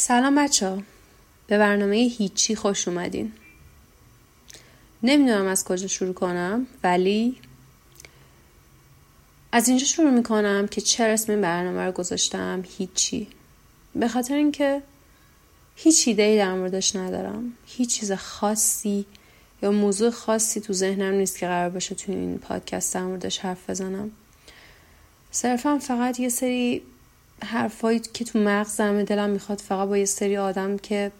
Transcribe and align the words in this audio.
سلام 0.00 0.34
بچه 0.34 0.82
به 1.46 1.58
برنامه 1.58 1.96
هیچی 1.96 2.54
خوش 2.54 2.88
اومدین. 2.88 3.32
نمی‌دونم 5.02 5.46
از 5.46 5.64
کجا 5.64 5.86
شروع 5.86 6.14
کنم 6.14 6.66
ولی 6.82 7.36
از 9.52 9.68
اینجا 9.68 9.84
شروع 9.84 10.10
می‌کنم 10.10 10.66
که 10.66 10.80
چرا 10.80 11.12
اسم 11.12 11.32
این 11.32 11.40
برنامه 11.40 11.86
رو 11.86 11.92
گذاشتم 11.92 12.64
هیچی. 12.78 13.28
به 13.94 14.08
خاطر 14.08 14.34
اینکه 14.34 14.82
هیچ 15.76 16.08
ایده 16.08 16.22
ای 16.22 16.38
در 16.38 16.54
موردش 16.54 16.96
ندارم. 16.96 17.52
هیچ 17.66 17.98
چیز 17.98 18.12
خاصی 18.12 19.06
یا 19.62 19.70
موضوع 19.70 20.10
خاصی 20.10 20.60
تو 20.60 20.72
ذهنم 20.72 21.14
نیست 21.14 21.38
که 21.38 21.46
قرار 21.46 21.70
باشه 21.70 21.94
تو 21.94 22.12
این 22.12 22.38
پادکست 22.38 22.94
در 22.94 23.02
موردش 23.02 23.38
حرف 23.38 23.70
بزنم. 23.70 24.10
صرفا 25.30 25.78
فقط 25.78 26.20
یه 26.20 26.28
سری 26.28 26.82
حرفایی 27.44 27.98
که 27.98 28.24
تو 28.24 28.38
مغزم 28.38 29.02
دلم 29.02 29.30
می‌خواد 29.30 29.58
فقط 29.58 29.88
با 29.88 29.98
یه 29.98 30.04
سری 30.04 30.36
آدم 30.36 30.76
که 30.76 31.12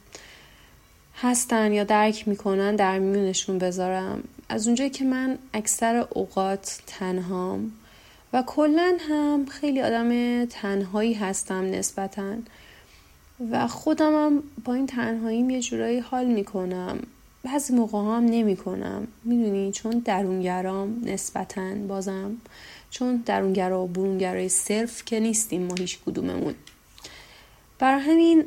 هستن 1.17 1.73
یا 1.73 1.85
درک 1.85 2.29
می‌کنن 2.29 2.77
در 2.77 2.99
میونشون 2.99 3.59
بذارم. 3.59 4.23
از 4.49 4.67
اونجایی 4.67 4.91
که 4.91 5.05
من 5.05 5.39
اکثر 5.53 6.07
اوقات 6.11 6.79
تنهام 6.87 7.73
و 8.33 8.43
کلا 8.47 8.97
هم 9.09 9.47
خیلی 9.47 9.83
آدم 9.83 10.45
تنهایی 10.45 11.15
هستم 11.15 11.65
نسبتا. 11.65 12.35
و 13.51 13.67
خودم 13.67 14.27
هم 14.27 14.43
با 14.65 14.75
این 14.75 14.87
تنهاییم 14.87 15.51
یه 15.51 15.61
جورایی 15.61 15.99
حال 15.99 16.27
می‌کنم. 16.27 16.99
بعضی 17.45 17.75
موقع 17.75 17.99
هم 17.99 18.25
نمی 18.25 18.57
کنم 18.57 19.09
می‌دونی؟ 19.25 19.73
چون 19.73 20.03
درونگرام 20.05 21.03
نسبتا 21.05 21.75
بازم. 21.89 22.37
چون 22.91 23.17
درونگرا 23.27 23.83
و 23.83 23.87
برونگرای 23.87 24.49
صرف 24.49 25.05
که 25.05 25.21
نیستیم 25.21 25.63
ما 25.63 25.75
هیچ 25.75 25.99
کدوممون. 26.07 26.55
برای 27.79 28.01
همین 28.01 28.45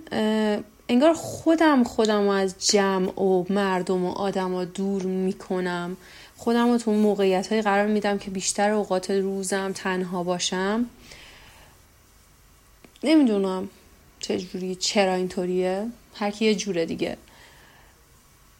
انگار 0.90 1.14
خودم 1.14 1.84
خودم 1.84 2.28
از 2.28 2.68
جمع 2.68 3.22
و 3.22 3.46
مردم 3.50 4.06
و 4.06 4.12
آدم 4.12 4.54
ها 4.54 4.66
دور 4.66 5.04
می‌کنم. 5.04 5.98
خودم 6.38 6.72
رو 6.72 6.78
تو 6.78 6.92
موقعیت 6.92 7.52
های 7.52 7.62
قرار 7.62 7.88
میدم 7.88 8.18
که 8.18 8.32
بیشتر 8.32 8.72
اوقات 8.72 9.12
روزم 9.12 9.72
تنها 9.72 10.24
باشم. 10.24 10.86
نمی‌دونم 13.04 13.70
چجوری 14.20 14.76
چرا 14.76 15.14
اینطوریه؟ 15.14 15.88
هر 16.16 16.32
کی 16.32 16.46
یه 16.46 16.56
جوره 16.56 16.86
دیگه. 16.86 17.18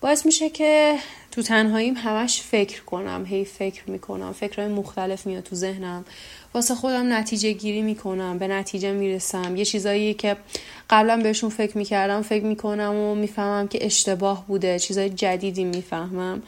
باعث 0.02 0.26
میشه 0.26 0.50
که 0.50 0.98
تو 1.32 1.42
تنهاییم 1.42 1.94
همش 1.98 2.42
فکر 2.42 2.82
کنم 2.82 3.26
هی 3.28 3.46
فکر 3.46 3.90
می‌کنم 3.90 4.32
فکرهای 4.34 4.68
مختلف 4.68 5.26
میاد 5.26 5.44
تو 5.44 5.56
ذهنم. 5.56 6.06
واسه 6.54 6.76
خودم 6.76 7.14
نتیجه 7.14 7.52
گیری 7.52 7.82
می‌کنم 7.82 8.38
به 8.38 8.48
نتیجه 8.48 8.92
می‌رسم. 8.92 9.56
یه 9.56 9.66
چیزایی 9.66 10.14
که 10.14 10.38
قبلا 10.90 11.18
بهشون 11.18 11.50
فکر 11.50 11.78
می‌کردم 11.78 12.22
فکر 12.22 12.44
می‌کنم 12.44 12.96
و 12.96 13.16
می‌فهمم 13.16 13.68
که 13.68 13.86
اشتباه 13.86 14.48
بوده 14.48 14.80
چیزای 14.80 15.10
جدیدی 15.10 15.64
می‌فهمم. 15.64 16.42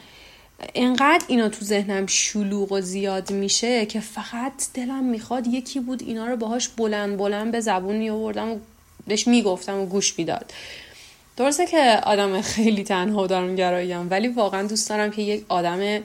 انقدر 0.74 1.24
اینا 1.28 1.48
تو 1.48 1.64
ذهنم 1.64 2.06
شلوغ 2.06 2.72
و 2.72 2.80
زیاد 2.80 3.32
میشه 3.32 3.86
که 3.86 4.00
فقط 4.00 4.52
دلم 4.74 5.04
می‌خواد 5.04 5.46
یکی 5.46 5.80
بود 5.80 6.02
اینا 6.02 6.26
رو 6.26 6.36
باهاش 6.36 6.68
بلند 6.68 7.16
بلند 7.16 7.52
به 7.52 7.60
زبون 7.60 7.96
میآوردم 7.96 8.48
و 8.50 8.58
بهش 9.06 9.28
می‌گفتم 9.28 9.80
و 9.80 9.86
گوش 9.86 10.18
می‌داد. 10.18 10.52
درسته 11.36 11.66
که 11.66 12.00
آدم 12.02 12.40
خیلی 12.40 12.84
تنها 12.84 13.26
دارم 13.26 13.56
گراییم 13.56 14.10
ولی 14.10 14.28
واقعا 14.28 14.62
دوست 14.62 14.88
دارم 14.88 15.10
که 15.10 15.22
یک 15.22 15.44
آدم 15.48 16.00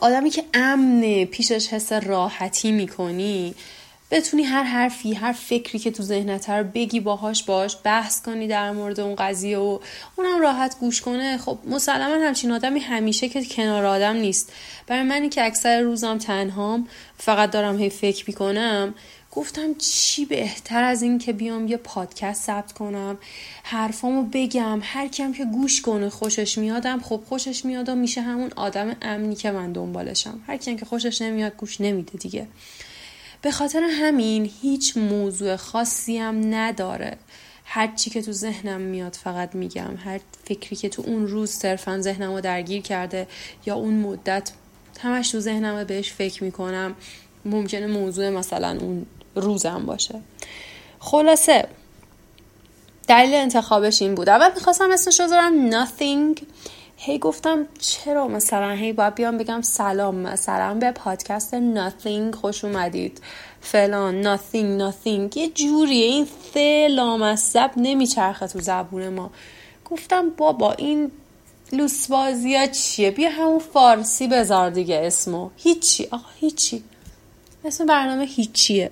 آدمی 0.00 0.30
که 0.30 0.44
امنه 0.54 1.24
پیشش 1.24 1.68
حس 1.68 1.92
راحتی 1.92 2.72
می‌کنی 2.72 3.54
بتونی 4.10 4.42
هر 4.42 4.62
حرفی 4.62 5.14
هر 5.14 5.32
فکری 5.32 5.78
که 5.78 5.90
تو 5.90 6.02
ذهنت 6.02 6.50
رو 6.50 6.64
بگی 6.64 7.00
باهاش 7.00 7.42
باش 7.42 7.76
بحث 7.84 8.22
کنی 8.22 8.48
در 8.48 8.70
مورد 8.70 9.00
اون 9.00 9.14
قضیه 9.14 9.58
و 9.58 9.78
اونم 10.16 10.40
راحت 10.40 10.76
گوش 10.80 11.00
کنه. 11.00 11.38
خب 11.38 11.58
مسلما 11.66 12.26
همچین 12.26 12.52
آدمی 12.52 12.80
همیشه 12.80 13.28
که 13.28 13.44
کنار 13.44 13.84
آدم 13.84 14.16
نیست. 14.16 14.52
برای 14.86 15.02
منی 15.02 15.28
که 15.28 15.44
اکثر 15.44 15.80
روزم 15.80 16.18
تنهام 16.18 16.88
فقط 17.18 17.50
دارم 17.50 17.78
هی 17.78 17.90
فکر 17.90 18.24
می‌کنم 18.28 18.94
گفتم 19.36 19.74
چی 19.74 20.24
بهتر 20.24 20.82
از 20.82 21.02
این 21.02 21.18
که 21.18 21.32
بیام 21.32 21.68
یه 21.68 21.76
پادکست 21.76 22.42
ثبت 22.42 22.72
کنم 22.72 23.18
حرفامو 23.62 24.28
بگم 24.32 24.80
هر 24.82 25.08
کیم 25.08 25.32
که 25.32 25.44
گوش 25.44 25.82
کنه 25.82 26.08
خوشش 26.08 26.58
میادم. 26.58 27.00
خب 27.00 27.20
خوشش 27.28 27.64
میادم 27.64 27.98
میشه 27.98 28.20
همون 28.20 28.50
آدم 28.56 28.96
امنی 29.02 29.34
که 29.34 29.50
من 29.50 29.72
دنبالشم. 29.72 30.40
هر 30.46 30.56
کیم 30.56 30.76
که 30.76 30.84
خوشش 30.84 31.22
نمیاد 31.22 31.56
گوش 31.56 31.80
نمیده 31.80 32.18
دیگه. 32.18 32.46
به 33.42 33.50
خاطر 33.50 33.82
همین 33.82 34.50
هیچ 34.62 34.96
موضوع 34.96 35.56
خاصی 35.56 36.18
هم 36.18 36.54
نداره. 36.54 37.16
هر 37.64 37.94
چی 37.96 38.10
که 38.10 38.22
تو 38.22 38.32
ذهنم 38.32 38.80
میاد 38.80 39.14
فقط 39.14 39.54
میگم. 39.54 39.96
هر 39.96 40.20
فکری 40.44 40.76
که 40.76 40.88
تو 40.88 41.02
اون 41.06 41.28
روز 41.28 41.50
صرفا 41.50 42.00
ذهنم 42.00 42.32
رو 42.32 42.40
درگیر 42.40 42.82
کرده 42.82 43.26
یا 43.66 43.74
اون 43.74 43.94
مدت 43.94 44.50
همش 45.00 45.30
تو 45.30 45.40
ذهنم 45.40 45.84
بهش 45.84 46.12
فکر 46.12 46.44
می‌کنم 46.44 46.94
ممکنه 47.44 47.86
موضوع 47.86 48.28
مثلا 48.30 48.78
اون 48.80 49.06
روزم 49.36 49.86
باشه. 49.86 50.20
خلاصه 50.98 51.68
دلیل 53.08 53.34
انتخابش 53.34 54.02
این 54.02 54.14
بود. 54.14 54.28
اول 54.28 54.50
می‌خواستم 54.54 54.90
اسمش 54.90 55.20
بذارم 55.20 55.70
nothing. 55.70 56.42
هی 56.96 57.18
گفتم 57.18 57.66
چرا 57.78 58.28
مثلا 58.28 58.70
هی 58.70 58.92
باید 58.92 59.14
بیام 59.14 59.38
بگم 59.38 59.62
سلام 59.62 60.14
مثلا 60.14 60.74
به 60.74 60.92
پادکست 60.92 61.54
nothing. 61.54 62.36
خوش 62.36 62.64
اومدید. 62.64 63.20
فلان 63.60 64.36
nothing 64.36 64.82
nothing. 64.82 65.36
یه 65.36 65.50
جوریه 65.54 66.06
این 66.06 66.24
ف 66.24 66.56
لامصب 66.90 67.70
نمیچرخه 67.76 68.46
تو 68.46 68.60
زبون 68.60 69.08
ما. 69.08 69.30
گفتم 69.90 70.30
بابا 70.30 70.72
این 70.72 71.10
لوسبازی 71.72 72.56
ها 72.56 72.66
چیه؟ 72.66 73.10
بیا 73.10 73.30
همون 73.30 73.58
فارسی 73.58 74.28
بذار 74.28 74.70
دیگه 74.70 75.00
اسمو. 75.04 75.50
هیچی 75.56 76.08
آقا 76.10 76.28
هیچی. 76.40 76.84
اسم 77.64 77.86
برنامه 77.86 78.24
هیچیه. 78.24 78.90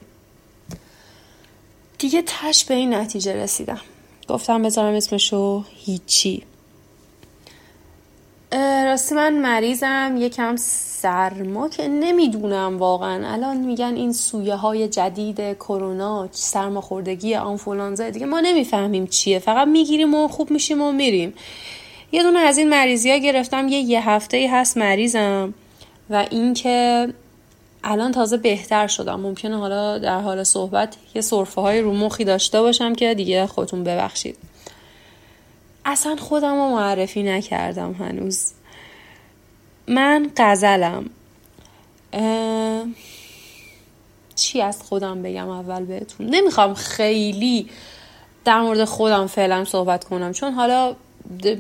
دیگه 2.05 2.23
تش 2.27 2.65
به 2.65 2.75
این 2.75 2.95
نتیجه 2.95 3.37
رسیدم. 3.37 3.81
گفتم 4.29 4.63
بذارم 4.63 4.95
اسمشو 4.95 5.65
هیچی. 5.71 6.43
راستی 8.53 9.15
من 9.15 9.39
مریضم 9.39 10.15
یکم 10.19 10.57
سرما 10.59 11.69
که 11.69 11.89
نمی‌دونم 11.89 12.79
واقعا. 12.79 13.33
الان 13.33 13.57
میگن 13.57 13.95
این 13.97 14.13
سویه 14.13 14.55
های 14.55 14.89
جدید 14.89 15.41
کرونا 15.53 16.29
سرماخوردگی 16.31 17.35
آنفولانزا 17.35 18.11
دیگه. 18.11 18.27
ما 18.27 18.41
نمی‌فهمیم 18.41 19.07
چیه. 19.07 19.39
فقط 19.39 19.69
می‌گیریم 19.69 20.15
و 20.15 20.29
خوب 20.29 20.51
میشیم 20.51 20.83
و 20.83 20.93
میریم. 20.93 21.35
یه 22.13 22.23
دونه 22.23 22.39
از 22.39 22.59
این 22.59 22.69
مریضی 22.69 23.11
ها 23.11 23.17
گرفتم 23.17 23.69
یه 23.69 23.79
یه 23.79 24.11
هفته 24.11 24.49
هست 24.53 24.77
مریضم. 24.77 25.55
و 26.11 26.27
اینکه 26.31 27.09
الان 27.85 28.13
تازه 28.13 28.37
بهتر 28.37 28.87
شدم. 28.87 29.21
ممکنه 29.21 29.59
حالا 29.59 29.99
در 29.99 30.21
حال 30.21 30.43
صحبت 30.43 30.97
یه 31.15 31.23
صرفه 31.23 31.61
های 31.61 31.81
رو 31.81 31.93
مخی 31.93 32.25
داشته 32.25 32.61
باشم 32.61 32.95
که 32.95 33.15
دیگه 33.15 33.47
خودتون 33.47 33.85
ببخشید. 33.85 34.37
اصلا 35.85 36.17
خودم 36.17 36.55
رو 36.55 36.69
معرفی 36.69 37.23
نکردم 37.23 37.93
هنوز. 37.93 38.53
من 39.89 40.31
قزلم 40.37 41.11
چی 44.35 44.61
از 44.61 44.83
خودم 44.83 45.23
بگم 45.23 45.49
اول 45.49 45.85
بهتون؟ 45.85 46.27
نمی‌خوام 46.27 46.75
خیلی 46.75 47.69
در 48.45 48.61
مورد 48.61 48.85
خودم 48.85 49.27
فعلا 49.27 49.65
صحبت 49.65 50.05
کنم 50.05 50.33
چون 50.33 50.53
حالا 50.53 50.95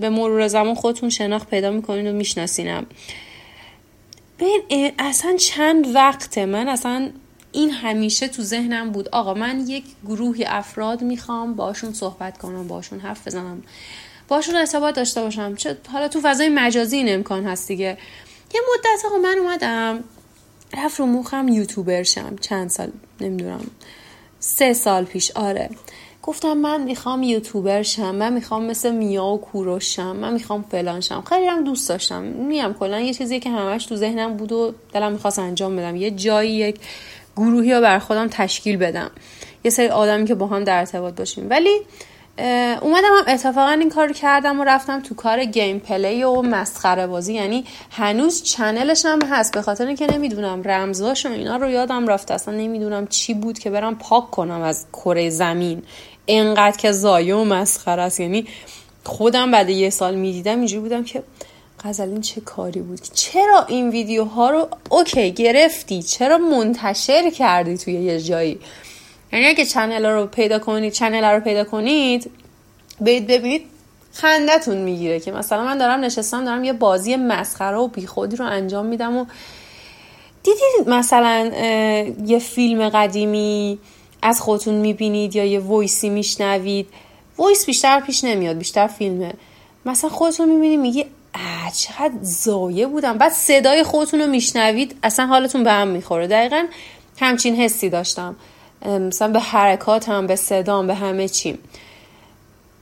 به 0.00 0.08
مرور 0.08 0.48
زمان 0.48 0.74
خودتون 0.74 1.10
شناخت 1.10 1.50
پیدا 1.50 1.70
می‌کنین 1.70 2.10
و 2.10 2.12
میشناسینم. 2.12 2.86
ببین 4.38 4.92
اصلا 4.98 5.36
چند 5.36 5.94
وقته؟ 5.94 6.46
من 6.46 6.68
اصلا 6.68 7.10
این 7.52 7.70
همیشه 7.70 8.28
تو 8.28 8.42
ذهنم 8.42 8.90
بود. 8.90 9.08
آقا 9.08 9.34
من 9.34 9.68
یک 9.68 9.84
گروهی 10.06 10.44
افراد 10.44 11.02
می‌خوام 11.02 11.54
باشون 11.54 11.92
صحبت 11.92 12.38
کنم 12.38 12.68
باشون 12.68 13.00
حرف 13.00 13.26
بزنم 13.26 13.62
باشون 14.28 14.56
ارتباط 14.56 14.94
داشته 14.94 15.22
باشم. 15.22 15.54
چه 15.54 15.78
حالا 15.92 16.08
تو 16.08 16.20
فضای 16.20 16.48
مجازی 16.48 16.96
این 16.96 17.14
امکان 17.14 17.46
هست 17.46 17.68
دیگه. 17.68 17.98
یه 18.54 18.60
مدت 18.74 19.04
آقا 19.06 19.18
من 19.18 19.38
اومدم 19.38 20.04
رفت 20.76 21.00
رو 21.00 21.06
مخم 21.06 21.48
یوتیوبر 21.48 22.02
شم 22.02 22.36
چند 22.40 22.70
سال 22.70 22.92
نمی‌دونم 23.20 23.70
سه 24.40 24.72
سال 24.72 25.04
پیش. 25.04 25.30
آره. 25.30 25.70
گفتم 26.26 26.52
من 26.54 26.82
می‌خوام 26.82 27.22
یوتیوبر 27.22 27.82
شم 27.82 28.14
من 28.14 28.32
می‌خوام 28.32 28.64
مثل 28.64 28.90
میا 28.90 29.24
و 29.24 29.40
کوروش 29.40 29.96
شم 29.96 30.16
من 30.16 30.32
می‌خوام 30.32 30.64
فلان 30.70 31.00
شم. 31.00 31.24
خیلی 31.28 31.46
هم 31.46 31.64
دوست 31.64 31.88
داشتم. 31.88 32.22
میگم 32.22 32.72
کلا 32.72 33.00
یه 33.00 33.14
چیزی 33.14 33.40
که 33.40 33.50
همش 33.50 33.86
تو 33.86 33.96
ذهنم 33.96 34.36
بود 34.36 34.52
و 34.52 34.74
دلم 34.92 35.12
می‌خواست 35.12 35.38
انجام 35.38 35.76
بدم. 35.76 35.96
یه 35.96 36.10
جایی 36.10 36.52
یک 36.52 36.80
گروهی 37.36 37.74
رو 37.74 37.80
بر 37.80 37.98
خودم 37.98 38.28
تشکیل 38.28 38.76
بدم. 38.76 39.10
یه 39.64 39.70
سری 39.70 39.88
آدمی 39.88 40.24
که 40.24 40.34
با 40.34 40.46
هم 40.46 40.64
در 40.64 40.78
ارتباط 40.78 41.14
باشیم. 41.14 41.50
ولی 41.50 41.80
اومدم 42.80 43.08
هم 43.18 43.24
اتفاقا 43.28 43.70
این 43.70 43.90
کار 43.90 44.12
کردم 44.12 44.60
و 44.60 44.64
رفتم 44.64 45.00
تو 45.00 45.14
کار 45.14 45.44
گیم 45.44 45.78
پلی 45.78 46.22
و 46.22 46.42
مسخره 46.42 47.06
بازی. 47.06 47.34
یعنی 47.34 47.64
هنوز 47.90 48.42
چنلش 48.42 49.06
هم 49.06 49.18
هست. 49.22 49.54
به 49.54 49.62
خاطر 49.62 49.86
اینکه 49.86 50.06
نمی‌دونم 50.06 50.62
رمزاش 50.64 51.26
و 51.26 51.28
اینا 51.28 51.56
رو 51.56 51.70
یادم 51.70 52.06
رفته. 52.06 52.34
اصلا 52.34 52.54
نمی‌دونم 52.54 53.06
چی 53.06 53.34
بود 53.34 53.58
که 53.58 53.70
برم 53.70 53.98
پاک 53.98 54.30
کنم 54.30 54.62
از 54.62 54.86
کره 54.92 55.30
زمین. 55.30 55.82
انقدر 56.28 56.76
که 56.76 56.92
زایه 56.92 57.34
و 57.34 57.44
مسخره 57.44 58.02
است. 58.02 58.20
یعنی 58.20 58.46
خودم 59.04 59.50
بعد 59.50 59.70
یه 59.70 59.90
سال 59.90 60.14
می‌دیدم 60.14 60.58
اینجوری 60.58 60.80
بودم 60.80 61.04
که 61.04 61.22
غزل 61.84 62.06
این 62.06 62.20
چه 62.20 62.40
کاری 62.40 62.80
بود؟ 62.80 63.00
چرا 63.14 63.64
این 63.68 63.90
ویدیوها 63.90 64.50
رو 64.50 64.68
اوکی 64.90 65.32
گرفتی؟ 65.32 66.02
چرا 66.02 66.38
منتشر 66.38 67.30
کردی 67.30 67.78
توی 67.78 67.92
یه 67.92 68.20
جایی؟ 68.20 68.58
یعنی 69.32 69.46
اگه 69.46 69.66
چنل 69.66 70.06
رو 70.06 70.26
پیدا 70.26 70.58
کنید 70.58 70.92
چنل 70.92 71.24
رو 71.24 71.40
پیدا 71.40 71.64
کنید 71.64 72.30
برید 73.00 73.26
ببینید 73.26 73.62
خندتون 74.12 74.76
می‌گیره 74.76 75.20
که 75.20 75.32
مثلا 75.32 75.64
من 75.64 75.78
دارم 75.78 76.00
نشستم 76.00 76.44
دارم 76.44 76.64
یه 76.64 76.72
بازی 76.72 77.16
مسخره 77.16 77.76
و 77.76 77.88
بیخودی 77.88 78.36
رو 78.36 78.44
انجام 78.44 78.86
میدم 78.86 79.16
و 79.16 79.24
دیدید 80.42 80.88
مثلا 80.88 81.50
یه 82.26 82.38
فیلم 82.38 82.88
قدیمی 82.88 83.78
از 84.24 84.40
خودتون 84.40 84.74
می‌بینید 84.74 85.36
یا 85.36 85.44
یه 85.44 85.60
ویسی 85.60 86.08
میشنوید. 86.08 86.88
ویس 87.38 87.66
بیشتر 87.66 88.00
پیش 88.00 88.24
نمیاد 88.24 88.56
بیشتر 88.56 88.86
فیلمه. 88.86 89.32
مثلا 89.86 90.10
خودتون 90.10 90.48
می‌بینید 90.48 90.80
میگی 90.80 91.06
چقدر 91.76 92.14
زایه 92.22 92.86
بودم. 92.86 93.18
بعد 93.18 93.32
صدای 93.32 93.82
خودتون 93.82 94.20
رو 94.20 94.26
میشنوید 94.26 94.96
اصلا 95.02 95.26
حالتون 95.26 95.64
به 95.64 95.72
هم 95.72 95.88
می‌خوره. 95.88 96.26
دقیقا 96.26 96.66
همچین 97.20 97.56
حسی 97.56 97.88
داشتم. 97.88 98.36
مثلا 98.86 99.28
به 99.28 99.40
حرکاتم 99.40 100.26
به 100.26 100.36
صدام 100.36 100.86
به 100.86 100.94
همه 100.94 101.28
چیم 101.28 101.58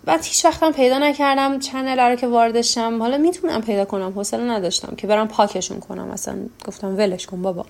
بعد 0.04 0.24
هیچ 0.24 0.44
وقتم 0.44 0.72
پیدا 0.72 0.98
نکردم 0.98 1.58
چنل 1.58 2.10
رو 2.10 2.16
که 2.16 2.26
واردشم. 2.26 2.98
حالا 3.02 3.18
می‌تونم 3.18 3.62
پیدا 3.62 3.84
کنم 3.84 4.12
حوصله 4.16 4.42
نداشتم 4.42 4.96
که 4.96 5.06
برم 5.06 5.28
پاکشون 5.28 5.80
کنم. 5.80 6.08
مثلا 6.08 6.36
گفتم 6.66 6.96
ولش 6.96 7.26
کن 7.26 7.42
بابا. 7.42 7.66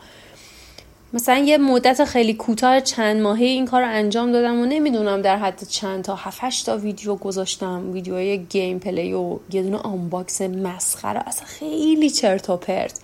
مثلا 1.15 1.39
یه 1.39 1.59
مدت 1.59 2.05
خیلی 2.05 2.35
کوتاه 2.35 2.81
چند 2.81 3.21
ماهی 3.21 3.45
این 3.45 3.67
کار 3.67 3.83
رو 3.83 3.89
انجام 3.89 4.33
دادم 4.33 4.61
و 4.61 4.67
نمی‌دونم 4.67 5.23
در 5.23 5.37
حد 5.37 5.65
چند 5.69 6.05
تا 6.05 6.15
هفتش 6.15 6.63
تا 6.63 6.77
ویدیو 6.77 7.15
گذاشتم. 7.15 7.93
ویدیوهای 7.93 8.39
گیم 8.39 8.79
پلی 8.79 9.13
و 9.13 9.39
یه 9.51 9.63
دونه 9.63 9.77
آنباکس 9.77 10.41
مسخره 10.43 11.29
اصلا 11.29 11.47
خیلی 11.47 12.11
چرت 12.11 12.51
و 12.51 12.57
پرت. 12.57 13.01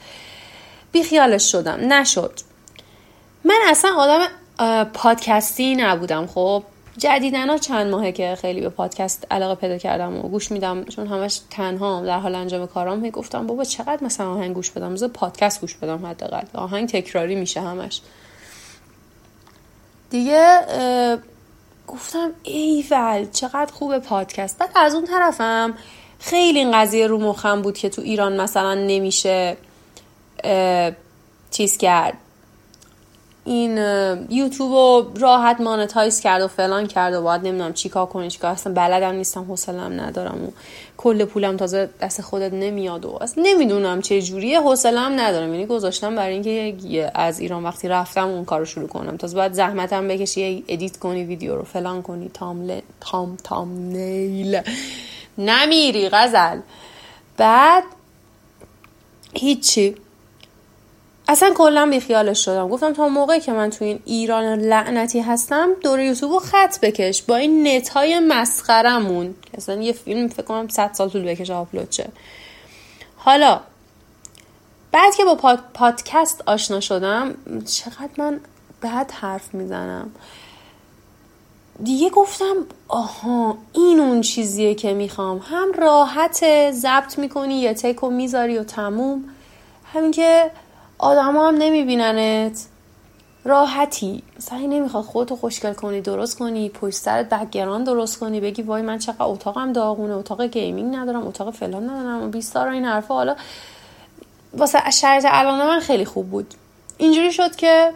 بیخیالش 0.92 1.52
شدم. 1.52 1.92
نشد. 1.92 2.32
من 3.44 3.58
اصلا 3.68 3.90
آدم 3.96 4.20
پادکستی 4.84 5.74
نبودم 5.74 6.26
خب. 6.26 6.62
جدیدنا 6.98 7.58
چند 7.58 7.90
ماهه 7.90 8.12
که 8.12 8.36
خیلی 8.40 8.60
به 8.60 8.68
پادکست 8.68 9.26
علاقه 9.30 9.54
پیدا 9.54 9.78
کردم 9.78 10.16
و 10.16 10.22
گوش 10.22 10.50
میدم 10.50 10.84
چون 10.84 11.06
همش 11.06 11.40
تنها 11.50 12.04
در 12.04 12.18
حال 12.18 12.34
انجام 12.34 12.66
کارام 12.66 12.98
می 12.98 13.10
گفتم 13.10 13.46
بابا 13.46 13.64
چقدر 13.64 14.04
مثلا 14.04 14.30
آهنگ 14.32 14.54
گوش 14.54 14.70
بدم؟ 14.70 14.92
مثلا 14.92 15.08
پادکست 15.08 15.60
گوش 15.60 15.74
بدم 15.74 16.06
حداقل. 16.06 16.42
آهنگ 16.54 16.88
تکراری 16.88 17.34
میشه 17.34 17.60
همش. 17.60 18.00
دیگه 20.10 20.60
گفتم 21.86 22.30
ایول 22.42 23.26
چقدر 23.32 23.72
خوبه 23.72 23.98
پادکست. 23.98 24.58
بعد 24.58 24.70
از 24.76 24.94
اون 24.94 25.04
طرفم 25.04 25.74
خیلی 26.18 26.58
این 26.58 26.72
قضیه 26.72 27.06
رو 27.06 27.18
مخم 27.18 27.62
بود 27.62 27.78
که 27.78 27.88
تو 27.88 28.02
ایران 28.02 28.40
مثلا 28.40 28.74
نمیشه 28.74 29.56
چیز 31.50 31.78
کرد. 31.78 32.14
این 33.48 33.78
یوتیوب 34.30 34.70
رو 34.72 35.06
راحت 35.20 35.60
monetize 35.60 36.20
کرد 36.20 36.42
و 36.42 36.48
فلان 36.48 36.86
کرد 36.86 37.14
و 37.14 37.22
باید 37.22 37.46
نمی‌دونم 37.46 37.72
چیکار 37.72 38.06
کنی 38.06 38.30
چیکار 38.30 38.50
اصلا 38.50 38.72
بلدم 38.72 39.14
نیستم 39.14 39.44
حوصلم 39.44 40.00
ندارم 40.00 40.44
و 40.44 40.50
کل 40.96 41.24
پولم 41.24 41.56
تازه 41.56 41.90
دست 42.00 42.22
خودت 42.22 42.52
نمیاد 42.52 43.04
و 43.04 43.18
اصلا 43.20 43.44
نمی‌دونم 43.46 44.00
چه 44.00 44.22
جوریه 44.22 44.60
حوصلم 44.60 45.20
ندارم. 45.20 45.54
یعنی 45.54 45.66
گذاشتم 45.66 46.16
برای 46.16 46.32
اینکه 46.32 47.10
از 47.14 47.40
ایران 47.40 47.64
وقتی 47.64 47.88
رفتم 47.88 48.28
اون 48.28 48.44
کارو 48.44 48.64
شروع 48.64 48.88
کنم. 48.88 49.16
تازه 49.16 49.36
باید 49.36 49.52
زحمتم 49.52 50.08
بکشی 50.08 50.64
edit 50.68 50.96
کنی 50.96 51.24
ویدیو 51.24 51.56
رو 51.56 51.64
فلان 51.64 52.02
کنی. 52.02 52.30
تام 52.34 52.70
تام 53.00 53.36
تام 53.44 53.78
نیل 53.78 54.60
نمیری 55.38 56.08
غزل. 56.08 56.58
بعد 57.36 57.84
هیچی. 59.34 59.96
اصلا 61.28 61.54
کلا 61.54 61.86
بیخیالش 61.86 62.44
شدم. 62.44 62.68
گفتم 62.68 62.92
تا 62.92 63.08
موقعی 63.08 63.40
که 63.40 63.52
من 63.52 63.70
تو 63.70 63.84
این 63.84 64.00
ایران 64.04 64.44
لعنتی 64.44 65.20
هستم 65.20 65.68
دور 65.80 66.00
یوتیوب 66.00 66.32
رو 66.32 66.38
خط 66.38 66.80
بکش. 66.80 67.22
با 67.22 67.36
این 67.36 67.68
نت 67.68 67.88
های 67.88 68.20
مسخرمون 68.20 69.34
اصلا 69.54 69.82
یه 69.82 69.92
فیلم 69.92 70.28
فکر 70.28 70.42
کنم 70.42 70.68
100 70.68 70.90
سال 70.92 71.08
طول 71.08 71.22
بکشه 71.22 71.54
آپلود 71.54 71.92
شه. 71.92 72.08
حالا 73.16 73.60
بعد 74.92 75.14
که 75.14 75.24
با 75.24 75.58
پادکست 75.74 76.42
آشنا 76.46 76.80
شدم 76.80 77.34
چقدر 77.66 78.10
من 78.18 78.40
بعد 78.80 79.10
حرف 79.10 79.54
می‌زنم. 79.54 80.10
دیگه 81.84 82.10
گفتم 82.10 82.54
آها 82.88 83.58
این 83.72 84.00
اون 84.00 84.20
چیزیه 84.20 84.74
که 84.74 84.94
می‌خوام. 84.94 85.38
هم 85.38 85.72
راحت 85.72 86.70
ضبط 86.70 87.18
می‌کنی 87.18 87.54
یه 87.54 87.74
take 87.74 88.03
و 88.03 88.10
می‌ذاری 88.10 88.58
و 88.58 88.64
تموم. 88.64 89.24
همین 89.92 90.10
که 90.10 90.50
آدما 90.98 91.48
هم 91.48 91.54
نمیبیننت. 91.54 92.66
راحتی. 93.44 94.22
مثلا 94.36 94.58
نمی‌خواد 94.58 95.04
خودتو 95.04 95.36
خوشگل 95.36 95.72
کنی 95.72 96.00
درست 96.00 96.38
کنی 96.38 96.68
پشت 96.68 96.96
سرت 96.96 97.28
background 97.28 97.86
درست 97.86 98.18
کنی 98.18 98.40
بگی 98.40 98.62
وای 98.62 98.82
من 98.82 98.98
چقدر 98.98 99.22
اتاقم 99.22 99.72
داغونه 99.72 100.14
اتاق 100.14 100.42
gaming 100.42 100.96
ندارم 100.96 101.26
اتاق 101.26 101.50
فلان 101.50 101.90
ندارم 101.90 102.22
و 102.22 102.28
بیسار 102.28 102.68
این 102.68 102.84
حرفا. 102.84 103.14
حالا 103.14 103.36
واسه 104.56 104.90
شرط 104.90 105.24
الان 105.28 105.66
من 105.66 105.80
خیلی 105.80 106.04
خوب 106.04 106.30
بود. 106.30 106.54
اینجوری 106.98 107.32
شد 107.32 107.56
که 107.56 107.92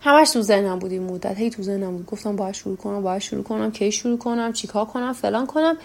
همش 0.00 0.30
تو 0.30 0.42
ذهنم 0.42 0.78
بود 0.78 0.92
این 0.92 1.02
مدت. 1.02 1.36
هی 1.36 1.50
تو 1.50 1.62
ذهنم 1.62 1.96
بود. 1.96 2.06
گفتم 2.06 2.36
باید 2.36 2.54
شروع 2.54 2.76
کنم 2.76 3.02
باید 3.02 3.22
شروع 3.22 3.42
کنم 3.42 3.72
کی 3.72 3.92
شروع 3.92 4.18
کنم 4.18 4.52
چیکار 4.52 4.84
کنم 4.84 5.12
فلان 5.12 5.46
کنم. 5.46 5.76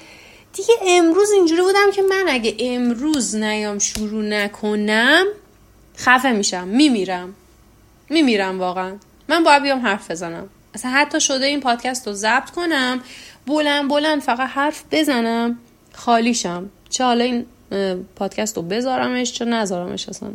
دیگه 0.53 0.73
امروز 0.87 1.31
اینجوری 1.31 1.61
بودم 1.61 1.91
که 1.93 2.01
من 2.01 2.25
اگه 2.29 2.55
امروز 2.59 3.35
نیام 3.35 3.79
شروع 3.79 4.23
نکنم 4.23 5.25
خفه 5.97 6.31
میشم 6.31 6.67
میمیرم. 6.67 7.35
میمیرم 8.09 8.59
واقعا. 8.59 8.97
من 9.29 9.43
باید 9.43 9.63
بیام 9.63 9.79
حرف 9.79 10.11
بزنم. 10.11 10.49
اصلا 10.73 10.91
حتی 10.91 11.21
شده 11.21 11.45
این 11.45 11.59
پادکست 11.59 12.07
رو 12.07 12.13
ضبط 12.13 12.49
کنم 12.49 13.01
بلند 13.47 13.89
بلند 13.89 14.21
فقط 14.21 14.49
حرف 14.49 14.83
بزنم 14.91 15.59
خالیشم 15.93 16.69
چه 16.89 17.03
حالا 17.03 17.23
این 17.23 17.45
پادکست 18.15 18.57
رو 18.57 18.63
بذارمش 18.63 19.31
چه 19.31 19.45
نذارمش 19.45 20.09
اصلا. 20.09 20.29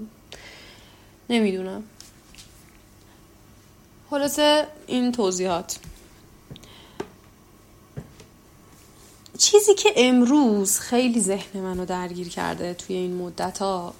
نمی‌دونم. 1.30 1.82
خلاصه 4.10 4.66
این 4.86 5.12
توضیحات. 5.12 5.78
چیزی 9.38 9.74
که 9.74 9.92
امروز 9.96 10.78
خیلی 10.78 11.20
ذهن 11.20 11.60
منو 11.60 11.84
درگیر 11.84 12.28
کرده 12.28 12.74
توی 12.74 12.96
این 12.96 13.14
مدت 13.14 13.58
ها 13.58 13.94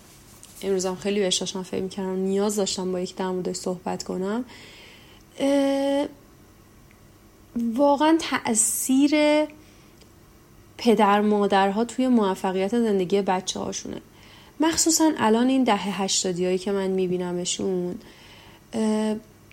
امروزم 0.62 0.94
خیلی 0.94 1.20
بهش 1.20 1.36
داشتم 1.36 1.62
فکر 1.62 1.82
می‌کردم 1.82 2.16
نیاز 2.16 2.56
داشتم 2.56 2.92
با 2.92 3.00
یک 3.00 3.16
در 3.16 3.52
صحبت 3.52 4.02
کنم. 4.02 4.44
واقعا 7.74 8.18
تاثیر 8.20 9.14
پدر 10.78 11.20
مادرها 11.20 11.84
توی 11.84 12.08
موفقیت 12.08 12.78
زندگی 12.78 13.22
بچه 13.22 13.60
هاشونه 13.60 14.00
مخصوصا 14.60 15.12
الان 15.18 15.48
این 15.48 15.64
دهه 15.64 16.02
هشتادی 16.02 16.44
هایی 16.44 16.58
که 16.58 16.72
من 16.72 16.86
میبینمشون. 16.86 17.94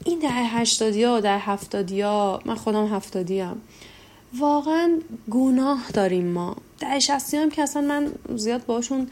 این 0.06 0.20
دهه 0.22 0.60
هشتادی 0.60 1.04
ها 1.04 1.20
دهه 1.20 1.50
هفتادی 1.52 2.02
ها 2.02 2.42
من 2.46 2.56
خودم 2.56 2.88
هفتادی 2.88 3.40
هم 3.40 3.62
واقعا 4.38 5.00
گناه 5.32 5.92
داریم 5.94 6.28
ما. 6.28 6.56
دهه 6.80 7.00
شستی 7.00 7.38
هم 7.38 7.50
که 7.50 7.62
اصلا 7.62 7.82
من 7.82 8.12
زیاد 8.36 8.66
باشون 8.66 9.08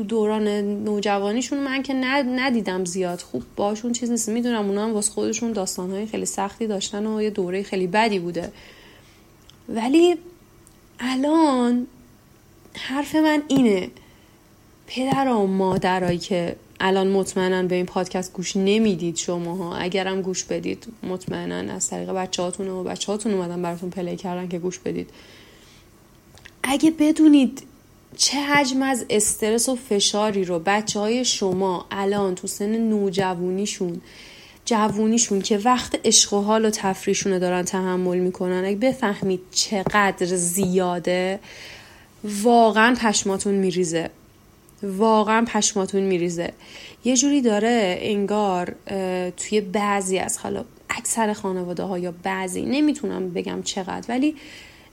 تو 0.00 0.04
دوران 0.04 0.48
نوجوانیشون 0.84 1.58
من 1.58 1.82
که 1.82 1.94
ندیدم 1.94 2.84
زیاد. 2.84 3.20
خوب 3.20 3.42
باشون 3.56 3.92
چیز 3.92 4.10
نیست. 4.10 4.28
می‌دونم 4.28 4.66
اونا 4.66 4.84
هم 4.84 4.92
واسه 4.92 5.12
خودشون 5.12 5.52
داستانهای 5.52 6.06
خیلی 6.06 6.26
سختی 6.26 6.66
داشتن 6.66 7.06
و 7.06 7.22
یه 7.22 7.30
دوره 7.30 7.62
خیلی 7.62 7.86
بدی 7.86 8.18
بوده. 8.18 8.52
ولی 9.68 10.16
الان 11.00 11.86
حرف 12.76 13.14
من 13.14 13.42
اینه. 13.48 13.90
پدر 14.86 15.28
و 15.28 15.46
مادرایی 15.46 16.18
که 16.18 16.56
الان 16.80 17.08
مطمئنا 17.08 17.62
به 17.62 17.74
این 17.74 17.86
پادکست 17.86 18.32
گوش 18.32 18.56
نمی‌دید 18.56 19.16
شماها 19.16 19.76
اگرم 19.76 20.22
گوش 20.22 20.44
بدید 20.44 20.86
مطمئنا 21.02 21.74
از 21.74 21.90
طریق 21.90 22.10
بچه 22.10 22.42
هاتون 22.42 22.68
و 22.68 22.84
بچه 22.84 23.12
هاتون 23.12 23.34
اومدن 23.34 23.62
براتون 23.62 23.90
پلی 23.90 24.16
کردن 24.16 24.48
که 24.48 24.58
گوش 24.58 24.78
بدید. 24.78 25.10
اگه 26.62 26.90
بدونید 26.90 27.62
چه 28.16 28.38
حجم 28.38 28.82
از 28.82 29.04
استرس 29.10 29.68
و 29.68 29.76
فشاری 29.76 30.44
رو 30.44 30.58
بچه 30.58 31.00
های 31.00 31.24
شما 31.24 31.86
الان 31.90 32.34
تو 32.34 32.46
سن 32.46 32.76
نوجوونیشون 32.76 34.00
جوونیشون 34.64 35.42
که 35.42 35.58
وقت 35.58 36.00
عشق 36.04 36.32
و 36.32 36.40
حال 36.40 36.64
و 36.64 36.70
تفریشونه 36.70 37.38
دارن 37.38 37.62
تحمل 37.62 38.18
می‌کنن 38.18 38.64
اگه 38.64 38.76
بفهمید 38.76 39.40
چقدر 39.50 40.26
زیاده 40.26 41.40
واقعا 42.24 42.96
پشماتون 43.00 43.54
میریزه. 43.54 44.10
واقعا 44.82 45.44
پشماتون 45.44 46.02
میریزه. 46.02 46.52
یه 47.04 47.16
جوری 47.16 47.40
داره 47.42 47.98
انگار 48.00 48.74
توی 49.36 49.60
بعضی 49.60 50.18
از 50.18 50.38
حالا 50.38 50.64
اکثر 50.90 51.32
خانواده 51.32 51.82
ها 51.82 51.98
یا 51.98 52.14
بعضی 52.22 52.62
نمی‌تونم 52.62 53.30
بگم 53.30 53.62
چقدر 53.62 54.04
ولی 54.08 54.36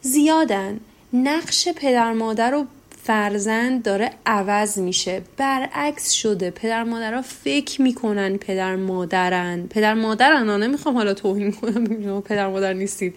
زیادن. 0.01 0.79
نقش 1.13 1.67
پدر 1.67 2.13
مادر 2.13 2.51
رو 2.51 2.65
فرزند 3.08 3.84
داره 3.84 4.12
عوض 4.26 4.80
میشه. 4.80 5.22
برعکس 5.38 6.12
شده. 6.12 6.52
پدر 6.52 6.84
مادرها 6.84 7.22
فکر 7.22 7.82
می‌کنن 7.82 8.38
پدر 8.38 8.76
مادرن. 8.76 9.68
پدر 9.68 9.94
مادرن 9.94 10.64
نمی‌خوام 10.64 10.96
حالا 10.96 11.14
توهین 11.14 11.52
کنم 11.52 12.22
پدر 12.22 12.48
مادر 12.48 12.74
نیستید. 12.74 13.16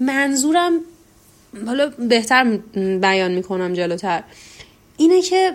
منظورم 0.00 0.80
حالا 1.66 1.88
بهتر 1.88 2.44
بیان 3.00 3.30
می‌کنم 3.30 3.72
جلوتر. 3.72 4.22
اینه 4.96 5.22
که 5.22 5.52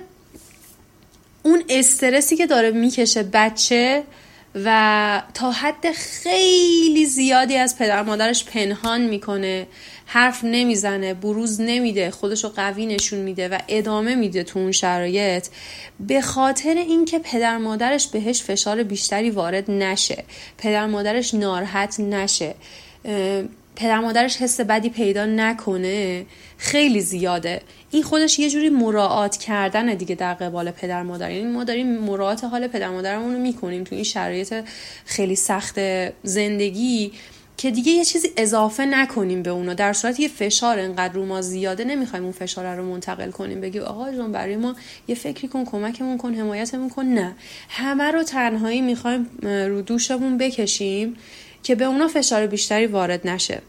اون 1.44 1.64
استرسی 1.70 2.36
که 2.36 2.48
داره 2.48 2.72
می‌کشه 2.72 3.24
بچه 3.34 4.04
و 4.66 5.22
تا 5.34 5.52
حد 5.52 5.92
خیلی 5.92 7.06
زیادی 7.06 7.56
از 7.56 7.78
پدر 7.78 8.04
مادرش 8.04 8.46
پنهان 8.46 9.02
می‌کنه. 9.02 9.68
حرف 10.06 10.44
نمی‌زنه 10.44 11.14
بروز 11.14 11.62
نمیده 11.62 12.12
خودشو 12.12 12.50
قوی 12.50 12.86
نشون 12.86 13.20
میده 13.20 13.48
و 13.48 13.60
ادامه 13.68 14.16
میده 14.16 14.44
تو 14.44 14.60
اون 14.60 14.72
شرایط 14.72 15.48
به 16.00 16.22
خاطر 16.22 16.74
اینکه 16.78 17.20
پدر 17.20 17.58
مادرش 17.58 18.08
بهش 18.08 18.44
فشار 18.44 18.84
بیشتری 18.84 19.30
وارد 19.30 19.72
نشه. 19.72 20.24
پدر 20.58 20.86
مادرش 20.86 21.34
ناراحت 21.34 22.00
نشه. 22.00 22.56
پدر 23.76 24.00
مادرش 24.00 24.38
حس 24.38 24.60
بدی 24.62 24.90
پیدا 24.90 25.26
نکنه 25.26 26.26
خیلی 26.58 27.02
زیاده. 27.02 27.62
این 27.92 28.04
خودش 28.04 28.40
یه 28.40 28.50
جوری 28.50 28.70
مراعات 28.70 29.38
کردن 29.38 29.94
دیگه 29.94 30.16
در 30.16 30.34
قبال 30.34 30.72
پدر 30.72 31.04
مادر. 31.04 31.32
یعنی 31.32 31.52
ما 31.52 31.64
داریم 31.64 31.98
مراعات 31.98 32.44
حال 32.44 32.68
پدر 32.68 32.90
مادرمون 32.90 33.34
رو 33.34 33.40
می‌کنیم. 33.40 33.84
تو 33.84 33.96
این 33.96 34.04
شرایط 34.04 34.54
خیلی 35.06 35.36
سخت 35.36 35.80
زندگی 36.24 37.12
که 37.58 37.72
دیگه 37.72 37.92
یه 37.92 38.06
چیزی 38.06 38.30
اضافه 38.38 38.86
نکنیم 38.86 39.44
به 39.44 39.50
اونا. 39.50 39.74
در 39.74 39.94
صورت 39.94 40.20
یه 40.20 40.28
فشار 40.28 40.80
انقدر 40.80 41.14
رو 41.14 41.26
ما 41.26 41.42
زیاده 41.42 41.84
نمی‌خوایم 41.84 42.24
اون 42.24 42.34
فشار 42.34 42.76
رو 42.76 42.86
منتقل 42.86 43.32
کنیم. 43.32 43.62
بگی 43.62 43.80
آقا 43.80 44.12
جون 44.12 44.32
برای 44.32 44.56
ما 44.56 44.76
یه 45.08 45.16
فکری 45.16 45.48
کن 45.48 45.66
کمکمون 45.66 46.18
کن 46.18 46.34
حمایتمون 46.34 46.90
کن. 46.90 47.06
نه. 47.06 47.36
همه 47.70 48.12
رو 48.12 48.24
تنهایی 48.24 48.82
می‌خوایم 48.82 49.28
رو 49.44 49.82
دوشمون 49.82 50.38
بکشیم 50.38 51.18
که 51.64 51.76
به 51.76 51.86
اونا 51.86 52.08
فشار 52.08 52.48
بیشتری 52.48 52.88
وارد 52.88 53.28
نشه. 53.28 53.62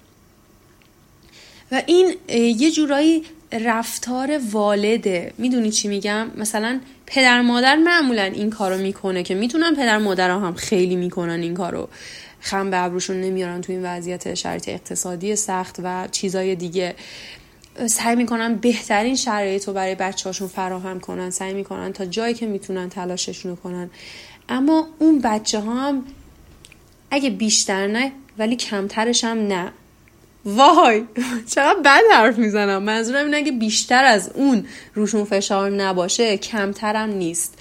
و 1.73 1.83
این 1.87 2.15
یه 2.59 2.71
جورایی 2.71 3.23
رفتار 3.53 4.41
والده. 4.51 5.33
می‌دونی 5.39 5.71
چی 5.71 5.89
میگم؟ 5.89 6.31
مثلا 6.37 6.81
پدر 7.07 7.43
مادر 7.43 7.77
معمولا 7.77 8.23
این 8.23 8.51
کارو 8.51 8.77
می‌کنه 8.79 9.23
که 9.23 9.35
می‌تونن 9.35 9.75
پدر 9.75 9.99
مادر 9.99 10.31
هم 10.31 10.55
خیلی 10.55 10.97
می‌کنن 10.97 11.41
این 11.41 11.55
کارو. 11.55 11.89
خم 12.41 12.71
به 12.71 12.79
ابروشون 12.79 13.21
نمیارن 13.21 13.61
تو 13.61 13.73
این 13.73 13.85
وضعیت 13.85 14.35
شرایط 14.35 14.69
اقتصادی 14.69 15.37
سخت 15.37 15.77
و 15.83 16.09
چیزای 16.13 16.55
دیگه. 16.55 16.95
سعی 17.87 18.17
می‌کنن 18.17 18.55
بهترین 18.55 19.17
شرایط 19.17 19.65
رو 19.65 19.73
برای 19.73 19.95
بچه 19.95 20.29
هاشون 20.29 20.49
فراهم 20.49 21.01
کنن 21.01 21.31
سعی 21.31 21.55
می‌کنن 21.55 21.93
تا 21.93 22.07
جایی 22.07 22.35
که 22.35 22.47
می‌تونن 22.47 22.89
تلاششون 22.89 23.57
کنن. 23.57 23.91
اما 24.49 24.89
اون 24.99 25.21
بچه 25.21 25.61
ها 25.61 25.75
هم 25.75 26.05
اگه 27.11 27.31
بیشتر 27.31 27.87
نه 27.87 28.13
ولی 28.39 28.57
کمترش 28.57 29.25
هم 29.25 29.39
نه. 29.39 29.73
وای 30.47 31.05
چقدر 31.55 31.81
بد 31.85 32.01
حرف 32.13 32.39
می‌زنم. 32.39 32.83
منظورم 32.83 33.25
اینه 33.25 33.37
اگه 33.37 33.53
بیشتر 33.53 34.05
از 34.05 34.31
اون 34.35 34.67
روشون 34.95 35.25
فشار 35.25 35.71
نباشه 35.71 36.37
کمترم 36.37 37.11
نیست. 37.11 37.59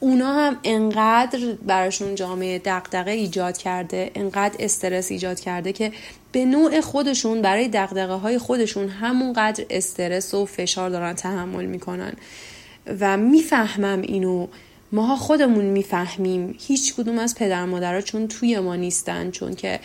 اونا 0.00 0.32
هم 0.32 0.56
انقدر 0.64 1.38
براشون 1.66 2.14
جامعه 2.14 2.58
دقدقه 2.58 3.10
ایجاد 3.10 3.56
کرده 3.56 4.10
انقدر 4.14 4.54
استرس 4.58 5.10
ایجاد 5.10 5.40
کرده 5.40 5.72
که 5.72 5.92
به 6.32 6.44
نوع 6.44 6.80
خودشون 6.80 7.42
برای 7.42 7.68
دقدقه 7.68 8.12
های 8.12 8.38
خودشون 8.38 8.88
همونقدر 8.88 9.64
استرس 9.70 10.34
و 10.34 10.46
فشار 10.46 10.90
دارن 10.90 11.14
تحمل 11.14 11.64
می‌کنن. 11.64 12.12
و 13.00 13.16
می‌فهمم 13.16 14.02
اینو. 14.02 14.46
ماها 14.92 15.16
خودمون 15.16 15.64
می‌فهمیم. 15.64 16.54
هیچ 16.60 16.94
کدوم 16.94 17.18
از 17.18 17.34
پدر 17.34 17.64
مادرها 17.64 18.00
چون 18.00 18.28
توی 18.28 18.58
ما 18.58 18.76
نیستن 18.76 19.30
چون 19.30 19.54
که 19.54 19.80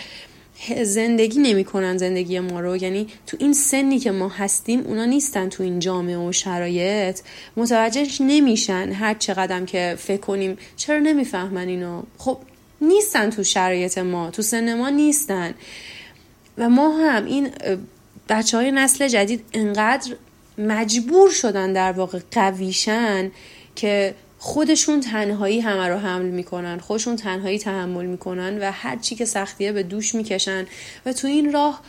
زندگی 0.84 1.40
نمی‌کنن 1.40 1.98
زندگی 1.98 2.40
ما 2.40 2.60
رو. 2.60 2.78
یعنی 2.78 3.08
تو 3.28 3.38
این 3.40 3.54
سنی 3.54 4.00
که 4.00 4.12
ما 4.12 4.30
هستیم 4.30 4.80
اونا 4.80 5.06
نیستن 5.06 5.50
تو 5.50 5.64
این 5.64 5.80
جامعه 5.80 6.18
و 6.18 6.32
شرایط. 6.32 7.20
متوجهش 7.58 8.22
نمیشن 8.22 8.92
هر 8.92 9.14
چقدر 9.14 9.66
که 9.66 9.96
فکر 10.00 10.22
کنیم. 10.22 10.58
چرا 10.76 11.00
نمی‌فهمن 11.00 11.68
اینو؟ 11.68 12.04
خب 12.18 12.38
نیستن 12.82 13.30
تو 13.30 13.44
شرایط 13.44 13.98
ما 13.98 14.32
تو 14.32 14.42
سن 14.42 14.78
ما 14.78 14.90
نیستن. 14.90 15.54
و 16.58 16.70
ما 16.70 16.98
هم 16.98 17.26
این 17.26 17.50
بچه 18.30 18.58
های 18.58 18.72
نسل 18.72 19.08
جدید 19.08 19.44
انقدر 19.54 20.16
مجبور 20.58 21.30
شدن 21.32 21.74
در 21.74 21.92
واقع 21.92 22.20
قویشن 22.32 23.32
که 23.76 24.16
خودشون 24.40 25.00
تنهایی 25.00 25.60
همه 25.60 25.88
رو 25.88 25.98
حمل 25.98 26.26
می‌کنن 26.26 26.80
خودشون 26.80 27.16
تنهایی 27.16 27.60
تحمل 27.60 28.06
می‌کنن 28.06 28.58
و 28.62 28.72
هر 28.72 28.96
چی 28.96 29.16
که 29.16 29.26
سختیه 29.26 29.72
به 29.72 29.84
دوش 29.84 30.16
می‌کشن 30.16 30.66
و 31.06 31.14
تو 31.14 31.28
این 31.28 31.54
راه 31.54 31.82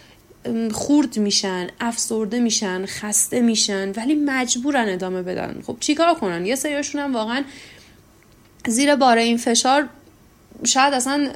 خورد 0.73 1.19
میشن 1.19 1.67
افسرده 1.81 2.41
میشن 2.41 2.87
خسته 2.87 3.41
میشن 3.41 3.93
ولی 3.93 4.15
مجبورن 4.15 4.89
ادامه 4.89 5.23
بدن. 5.23 5.63
خب 5.67 5.77
چیکار 5.81 6.15
کنن؟ 6.15 6.47
یه 6.47 6.55
سریاشون 6.55 7.01
هم 7.01 7.15
واقعا 7.15 7.45
زیر 8.67 8.97
بار 8.97 9.19
این 9.19 9.37
فشار 9.37 9.89
شاید 10.65 10.95
اصلا 10.95 11.31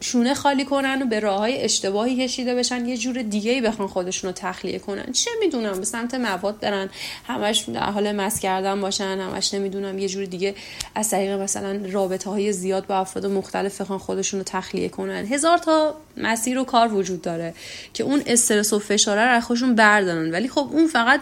شونه 0.00 0.34
خالی 0.34 0.64
کنن 0.64 1.02
و 1.02 1.06
به 1.06 1.20
راه 1.20 1.38
های 1.38 1.62
اشتباهی 1.62 2.24
کشیده 2.24 2.54
بشن 2.54 2.86
یه 2.86 2.96
جور 2.96 3.22
دیگه 3.22 3.52
ای 3.52 3.60
بخوان 3.60 3.88
خودشون 3.88 4.32
تخلیه 4.32 4.78
کنن. 4.78 5.12
چه 5.12 5.30
می‌دونم 5.40 5.78
به 5.78 5.84
سمت 5.84 6.14
مواد 6.14 6.60
برن 6.60 6.90
همش 7.26 7.64
در 7.74 7.80
حال 7.80 8.12
مس 8.12 8.40
کردن 8.40 8.80
باشن 8.80 9.04
همش 9.04 9.54
نمی‌دونم 9.54 9.98
یه 9.98 10.08
جور 10.08 10.24
دیگه 10.24 10.54
از 10.94 11.10
طریق 11.10 11.30
مثلا 11.30 11.80
رابطه 11.90 12.30
های 12.30 12.52
زیاد 12.52 12.86
با 12.86 12.96
افراد 12.96 13.26
مختلف 13.26 13.80
بخوان 13.80 13.98
خودشون 13.98 14.42
تخلیه 14.42 14.88
کنن. 14.88 15.26
هزار 15.26 15.58
تا 15.58 15.94
مسیر 16.16 16.58
و 16.58 16.64
کار 16.64 16.94
وجود 16.94 17.22
داره 17.22 17.54
که 17.94 18.04
اون 18.04 18.22
استرس 18.26 18.72
و 18.72 18.78
فشاره 18.78 19.34
رو 19.34 19.40
خودشون 19.40 19.74
بردارن. 19.74 20.30
ولی 20.30 20.48
خب 20.48 20.68
اون 20.72 20.86
فقط 20.86 21.20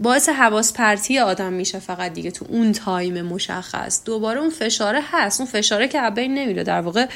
باعث 0.00 0.28
حواس 0.28 0.72
پرتی 0.72 1.18
آدم 1.18 1.52
میشه 1.52 1.78
فقط 1.78 2.12
دیگه 2.12 2.30
تو 2.30 2.46
اون 2.48 2.72
تایم 2.72 3.22
مشخص. 3.22 4.04
دوباره 4.04 4.40
اون 4.40 4.50
فشاره 4.50 5.00
هست. 5.10 5.40
اون 5.40 5.50
فشاره 5.50 5.88
که 5.88 6.10
بین 6.14 6.34
نمیره. 6.34 6.62
در 6.64 6.80
واقع 6.80 7.06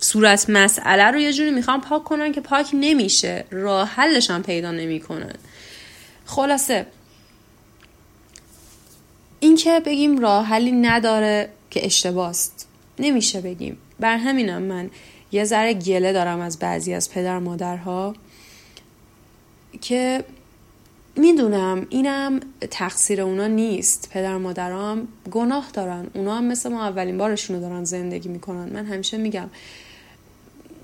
صورت 0.00 0.50
مسئله 0.50 1.04
رو 1.04 1.18
یه 1.18 1.32
جوری 1.32 1.50
می‌خوام 1.50 1.80
پاک 1.80 2.04
کنن 2.04 2.32
که 2.32 2.40
پاک 2.40 2.70
نمیشه. 2.74 3.44
راه 3.50 3.88
حلش 3.88 4.30
هم 4.30 4.42
پیدا 4.42 4.70
نمی‌کنن 4.70 5.34
خلاصه 6.26 6.86
این 9.40 9.56
که 9.56 9.80
بگیم 9.86 10.18
راه 10.18 10.46
حلی 10.46 10.72
نداره 10.72 11.48
که 11.70 11.86
اشتباست. 11.86 12.68
نمیشه 12.98 13.40
بگیم. 13.40 13.78
بر 14.00 14.16
همینم 14.16 14.62
من 14.62 14.90
یه 15.32 15.44
ذره 15.44 15.74
گله 15.74 16.12
دارم 16.12 16.40
از 16.40 16.58
بعضی 16.58 16.94
از 16.94 17.10
پدر 17.10 17.38
مادرها 17.38 18.14
که 19.80 20.24
می‌دونم 21.16 21.86
اینم 21.90 22.40
تقصیر 22.70 23.20
اونا 23.20 23.46
نیست. 23.46 24.08
پدر 24.12 24.36
مادرام 24.36 25.08
گناه 25.30 25.70
دارن. 25.72 26.06
اونا 26.14 26.36
هم 26.36 26.44
مثل 26.44 26.72
ما 26.72 26.84
اولین 26.84 27.18
بارشونو 27.18 27.60
دارن 27.60 27.84
زندگی 27.84 28.28
می‌کنن. 28.28 28.68
من 28.72 28.86
همیشه 28.86 29.16
میگم 29.16 29.48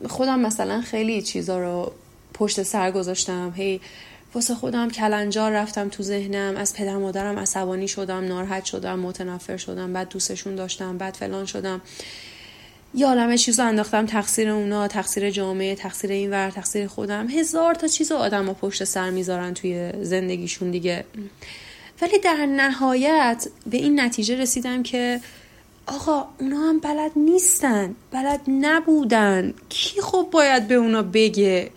خودم 0.09 0.41
مثلا 0.41 0.81
خیلی 0.81 1.23
چیزا 1.23 1.59
رو 1.61 1.93
پشت 2.35 2.63
سر 2.63 2.91
گذاشتم. 2.91 3.53
هی 3.57 3.81
واسه 4.35 4.55
خودم 4.55 4.91
کلنجار 4.91 5.53
رفتم 5.53 5.89
تو 5.89 6.03
ذهنم. 6.03 6.57
از 6.57 6.75
پدر 6.75 6.97
مادرم 6.97 7.39
عصبانی 7.39 7.89
شدم 7.89 8.25
ناراحت 8.25 8.65
شدم 8.65 8.99
متنفر 8.99 9.57
شدم 9.57 9.93
بعد 9.93 10.09
دوستشون 10.09 10.55
داشتم 10.55 10.99
بعد 10.99 11.15
فلان 11.15 11.47
شدم. 11.47 11.81
یه 12.95 13.07
عالمه 13.07 13.39
چیز 13.39 13.61
رو 13.61 13.67
انداختم 13.67 14.07
تقصیر 14.07 14.49
اونا 14.49 14.89
تقصیر 14.89 15.31
جامعه 15.31 15.75
تقصیر 15.75 16.13
این 16.13 16.31
ور 16.31 16.51
تقصیر 16.51 16.87
خودم. 16.87 17.29
هزار 17.29 17.75
تا 17.75 17.87
چیز 17.87 18.13
رو 18.13 18.19
آدم 18.19 18.47
ها 18.47 18.55
پشت 18.55 18.85
سر 18.85 19.11
می‌ذارن 19.11 19.55
توی 19.55 19.91
زندگیشون 20.03 20.71
دیگه. 20.71 21.05
ولی 22.03 22.19
در 22.19 22.47
نهایت 22.47 23.47
به 23.67 23.77
این 23.77 24.01
نتیجه 24.01 24.37
رسیدم 24.37 24.83
که 24.83 25.21
آقا 25.87 26.25
اونا 26.41 26.69
هم 26.69 26.81
بلد 26.81 27.11
نیستن 27.17 27.95
بلد 28.11 28.41
نبودن. 28.49 29.55
کی 29.69 30.01
خب 30.01 30.29
باید 30.31 30.69
به 30.69 30.75
اونا 30.75 31.03
بگه؟ 31.03 31.71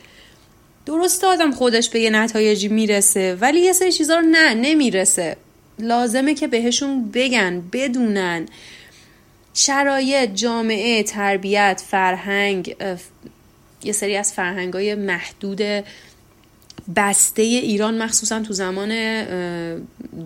درست 0.86 1.24
آدم 1.24 1.51
خودش 1.51 1.89
به 1.89 2.00
یه 2.00 2.10
نتایجی 2.10 2.67
می‌رسه 2.67 3.36
ولی 3.36 3.60
یه 3.60 3.74
سری 3.74 3.91
چیزا 3.91 4.15
رو 4.15 4.25
نه 4.31 4.53
نمی‌رسه. 4.53 5.38
لازمه 5.79 6.34
که 6.34 6.48
بهشون 6.48 7.12
بگن 7.13 7.63
بدونن. 7.74 8.45
شرایط 9.57 10.29
جامعه 10.33 11.03
تربیت 11.03 11.83
فرهنگ 11.88 12.75
یه 13.83 13.91
سری 13.91 14.17
از 14.17 14.33
فرهنگ 14.33 14.74
های 14.74 14.95
محدود 14.95 15.62
بسته 16.95 17.41
ایران 17.41 18.03
مخصوصا 18.03 18.39
تو 18.39 18.53
زمان 18.53 18.91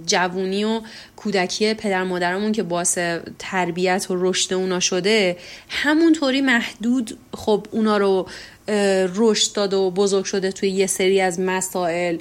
جوونی 0.05 0.63
و 0.63 0.81
کودکی 1.15 1.73
پدر 1.73 2.03
مادرمون 2.03 2.51
که 2.51 2.63
باعث 2.63 2.97
تربیت 3.39 4.11
و 4.11 4.15
رشد 4.17 4.53
اونا 4.53 4.79
شده 4.79 5.37
همونطوری 5.69 6.41
محدود 6.41 7.17
خب 7.33 7.67
اونا 7.71 7.97
رو 7.97 8.27
رشد 9.15 9.53
داد 9.55 9.73
و 9.73 9.91
بزرگ 9.91 10.25
شده 10.25 10.51
توی 10.51 10.69
یه 10.69 10.87
سری 10.87 11.21
از 11.21 11.39
مسائل. 11.39 12.17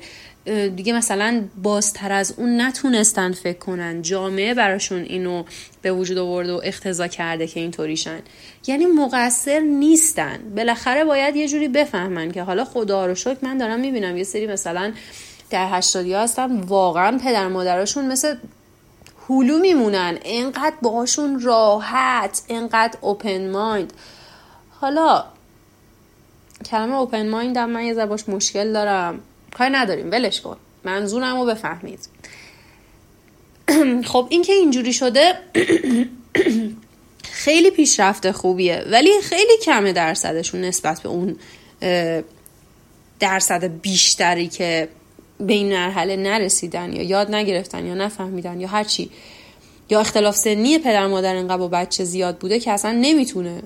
دیگه 0.77 0.93
مثلا 0.93 1.45
بازتر 1.63 2.13
از 2.13 2.35
اون 2.37 2.61
نتونستن 2.61 3.33
فکر 3.33 3.59
کنن. 3.59 4.03
جامعه 4.03 4.55
براشون 4.55 5.03
اینو 5.03 5.45
به 5.83 5.93
وجود 5.93 6.19
آورد 6.19 6.51
و 6.51 6.61
اختزا 6.65 7.07
کرده 7.07 7.47
که 7.47 7.61
اینطوریشن. 7.61 8.19
یعنی 8.67 8.87
مقصر 8.87 9.61
نیستن. 9.61 10.39
بالاخره 10.57 11.05
باید 11.05 11.37
یه 11.37 11.49
جوری 11.49 11.69
بفهمن 11.69 12.31
که 12.31 12.43
حالا 12.43 12.65
خدا 12.65 13.07
رو 13.07 13.15
شکر 13.15 13.39
من 13.43 13.59
دارم 13.59 13.81
می‌بینم. 13.81 14.17
یه 14.17 14.25
سری 14.25 14.47
مثلا 14.47 14.93
در 15.51 15.69
هشتادی 15.71 16.15
هستن 16.15 16.61
واقعا 16.61 17.19
پدر 17.19 17.49
مادراشون 17.49 18.07
مثل 18.07 18.37
هلو 19.29 19.59
میمونن. 19.59 20.19
انقدر 20.25 20.77
باشون 20.83 21.41
راحت 21.41 22.43
انقدر 22.49 22.99
اوپن 23.01 23.51
مایند 23.51 23.93
حالا 24.81 25.25
کلمه 26.71 26.95
اوپن 26.95 27.29
مایند 27.29 27.59
من 27.59 27.83
یه 27.83 28.07
باش 28.07 28.29
مشکل 28.29 28.73
دارم. 28.73 29.21
کار 29.55 29.69
نداریم 29.73 30.11
ولش 30.11 30.41
کن. 30.41 30.57
منظورم 30.85 31.41
رو 31.41 31.47
بفهمید. 31.47 32.09
خب 34.13 34.27
این 34.31 34.43
که 34.43 34.53
اینجوری 34.53 34.93
شده 34.93 35.33
خیلی 37.23 37.71
پیشرفت 37.71 38.31
خوبیه 38.31 38.85
ولی 38.91 39.11
خیلی 39.23 39.59
کمه 39.65 39.93
درصدشون 39.93 40.61
نسبت 40.61 41.01
به 41.01 41.09
اون 41.09 41.37
درصد 43.21 43.65
بیشتری 43.65 44.49
که 44.49 44.89
به 45.41 45.53
این 45.53 45.73
مرحله 45.73 46.17
نرسیدن 46.17 46.93
یا 46.93 47.03
یاد 47.03 47.35
نگرفتن 47.35 47.87
یا 47.87 47.95
نفهمیدن 47.95 48.61
یا 48.61 48.69
هرچی. 48.69 49.11
یا 49.91 50.01
اختلاف 50.01 50.37
سنی 50.37 50.79
پدر 50.79 51.07
مادر 51.07 51.37
انقدر 51.37 51.57
با 51.57 51.69
بچه 51.69 52.05
زیاد 52.05 52.39
بوده 52.39 52.61
که 52.61 52.73
اصلا 52.73 52.93
نمی‌تونه 52.93 53.63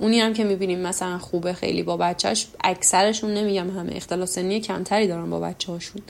اونی 0.00 0.20
هم 0.20 0.32
که 0.32 0.44
می‌بینیم 0.44 0.80
مثلا 0.80 1.18
خوبه 1.18 1.52
خیلی 1.52 1.82
با 1.82 1.96
بچهش 1.96 2.46
اکثرشون 2.64 3.34
نمیگم 3.34 3.70
همه 3.78 3.96
اختلاف 3.96 4.28
سنی 4.28 4.60
کمتری 4.60 5.06
دارن 5.06 5.30
با 5.30 5.40
بچه 5.40 5.72
هاشون 5.72 6.02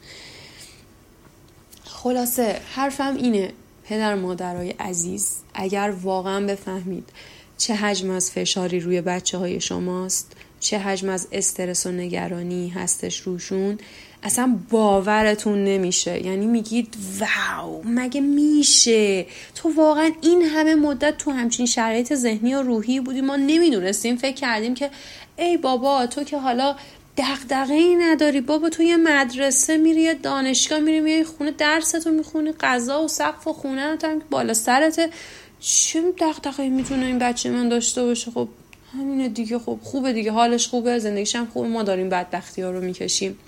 خلاصه 1.85 2.61
حرفم 2.75 3.16
اینه 3.16 3.52
پدر 3.85 4.14
مادرای 4.14 4.70
عزیز 4.70 5.37
اگر 5.54 5.94
واقعا 6.02 6.47
بفهمید 6.47 7.09
چه 7.59 7.75
حجم 7.75 8.11
از 8.11 8.30
فشاری 8.30 8.80
روی 8.80 9.00
بچه 9.00 9.38
های 9.38 9.61
شماست 9.61 10.32
چه 10.61 10.78
حجم 10.78 11.09
از 11.09 11.28
استرس 11.32 11.87
و 11.87 11.90
نگرانی 11.90 12.68
هستش 12.68 13.20
روشون 13.20 13.78
اصلا 14.22 14.58
باورتون 14.70 15.64
نمیشه. 15.64 16.26
یعنی 16.26 16.46
میگید 16.46 16.96
واو 17.18 17.82
مگه 17.84 18.20
میشه؟ 18.20 19.26
تو 19.54 19.72
واقعا 19.76 20.10
این 20.22 20.42
همه 20.42 20.74
مدت 20.74 21.18
تو 21.18 21.30
همچین 21.30 21.66
شرایط 21.66 22.14
ذهنی 22.14 22.54
و 22.54 22.62
روحی 22.62 23.00
بودی. 23.00 23.20
ما 23.20 23.36
نمی‌دونستیم 23.36 24.16
فکر 24.16 24.34
کردیم 24.34 24.74
که 24.74 24.90
ای 25.38 25.56
بابا 25.56 26.06
تو 26.06 26.24
که 26.24 26.38
حالا 26.38 26.76
دغدغه 27.16 27.74
ای 27.74 27.94
نداری. 27.94 28.40
بابا 28.40 28.68
تو 28.68 28.82
یه 28.82 28.96
مدرسه 28.96 29.76
میری 29.76 30.02
یه 30.02 30.14
دانشگاه 30.14 30.78
میری 30.78 31.00
میای 31.00 31.24
خونه 31.24 31.50
درستو 31.50 32.10
می‌خونی 32.10 32.52
غذا 32.52 33.02
و 33.02 33.08
سقف 33.08 33.46
و 33.46 33.52
خونه 33.52 33.80
هم 34.02 34.22
بالا 34.30 34.54
سرته. 34.54 35.10
چه 35.60 36.02
دغدغه 36.18 36.68
می‌تونه 36.68 37.06
این 37.06 37.18
بچه 37.18 37.50
من 37.50 37.68
داشته 37.68 38.02
باشه؟ 38.02 38.30
خب 38.30 38.48
همینه 38.92 39.28
دیگه 39.28 39.58
خب 39.58 39.78
خوبه 39.82 40.12
دیگه 40.12 40.32
حالش 40.32 40.68
خوبه 40.68 40.98
زندگیش 40.98 41.36
هم 41.36 41.46
خوبه. 41.46 41.68
ما 41.68 41.82
داریم 41.82 42.08
بدبختی 42.08 42.62
ها 42.62 42.70
رو 42.70 42.80
می‌کشیم. 42.80 43.38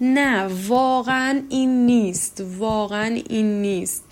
نه 0.00 0.44
واقعا 0.68 1.42
این 1.48 1.86
نیست 1.86 2.42
واقعا 2.58 3.20
این 3.28 3.62
نیست. 3.62 4.04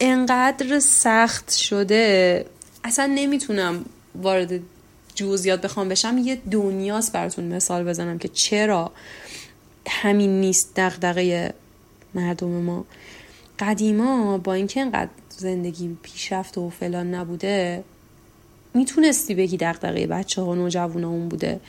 انقدر 0.00 0.80
سخت 0.80 1.52
شده 1.52 2.46
اصلا 2.84 3.06
نمی‌تونم 3.06 3.84
وارد 4.14 4.60
جزئیات 5.14 5.60
بخوام 5.60 5.88
بشم. 5.88 6.18
یه 6.18 6.38
دنیاست 6.50 7.12
براتون 7.12 7.44
مثال 7.44 7.84
بزنم 7.84 8.18
که 8.18 8.28
چرا 8.28 8.92
همین 9.88 10.40
نیست 10.40 10.72
دغدغه 10.76 11.54
مردم 12.14 12.48
ما. 12.48 12.84
قدیما 13.58 14.38
با 14.38 14.54
اینکه 14.54 14.80
انقدر 14.80 15.10
زندگی 15.28 15.96
پیشرفت 16.02 16.58
و 16.58 16.70
فلان 16.70 17.14
نبوده 17.14 17.84
می‌تونستی 18.74 19.34
بگی 19.34 19.56
دغدغه 19.56 20.06
بچه 20.06 20.42
ها 20.42 20.54
نوجوان 20.54 21.04
اون 21.04 21.28
بوده. 21.28 21.60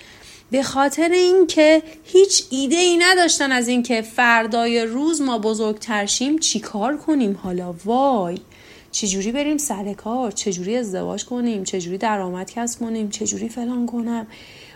به 0.51 0.63
خاطر 0.63 1.09
اینکه 1.09 1.83
هیچ 2.03 2.43
ایده 2.49 2.75
ای 2.75 2.97
نداشتن 2.97 3.51
از 3.51 3.67
اینکه 3.67 4.01
فردای 4.01 4.85
روز 4.85 5.21
ما 5.21 5.39
بزرگتر 5.39 6.05
شیم 6.05 6.39
چیکار 6.39 6.97
کنیم؟ 6.97 7.39
حالا 7.43 7.75
وای. 7.85 8.37
چجوری 8.91 9.31
بریم 9.31 9.57
سر 9.57 9.93
کار؟ 9.93 10.31
چجوری 10.31 10.77
ازدواج 10.77 11.25
کنیم؟ 11.25 11.63
چجوری 11.63 11.97
درآمد 11.97 12.51
کسب 12.51 12.79
کنیم؟ 12.79 13.09
چجوری 13.09 13.49
فلان 13.49 13.85
کنم؟ 13.85 14.27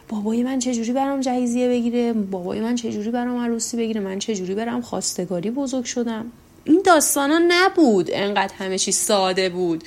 بابای 0.09 0.43
من 0.43 0.59
چجوری 0.59 0.93
برام 0.93 1.19
جهیزیه 1.21 1.67
بگیره؟ 1.67 2.13
بابای 2.13 2.59
من 2.59 2.75
چجوری 2.75 3.11
برام 3.11 3.37
عروسی 3.37 3.77
بگیره؟ 3.77 4.01
من 4.01 4.19
چجوری 4.19 4.55
برام 4.55 4.81
خواستگاری 4.81 5.51
بزرگ 5.51 5.85
شدم؟ 5.85 6.31
این 6.63 6.81
داستانا 6.85 7.41
نبود 7.47 8.09
انقدر 8.13 8.53
همه 8.57 8.77
چی 8.77 8.91
ساده 8.91 9.49
بود. 9.49 9.83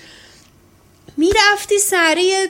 می‌رفتی 1.17 1.79
سریع 1.79 2.47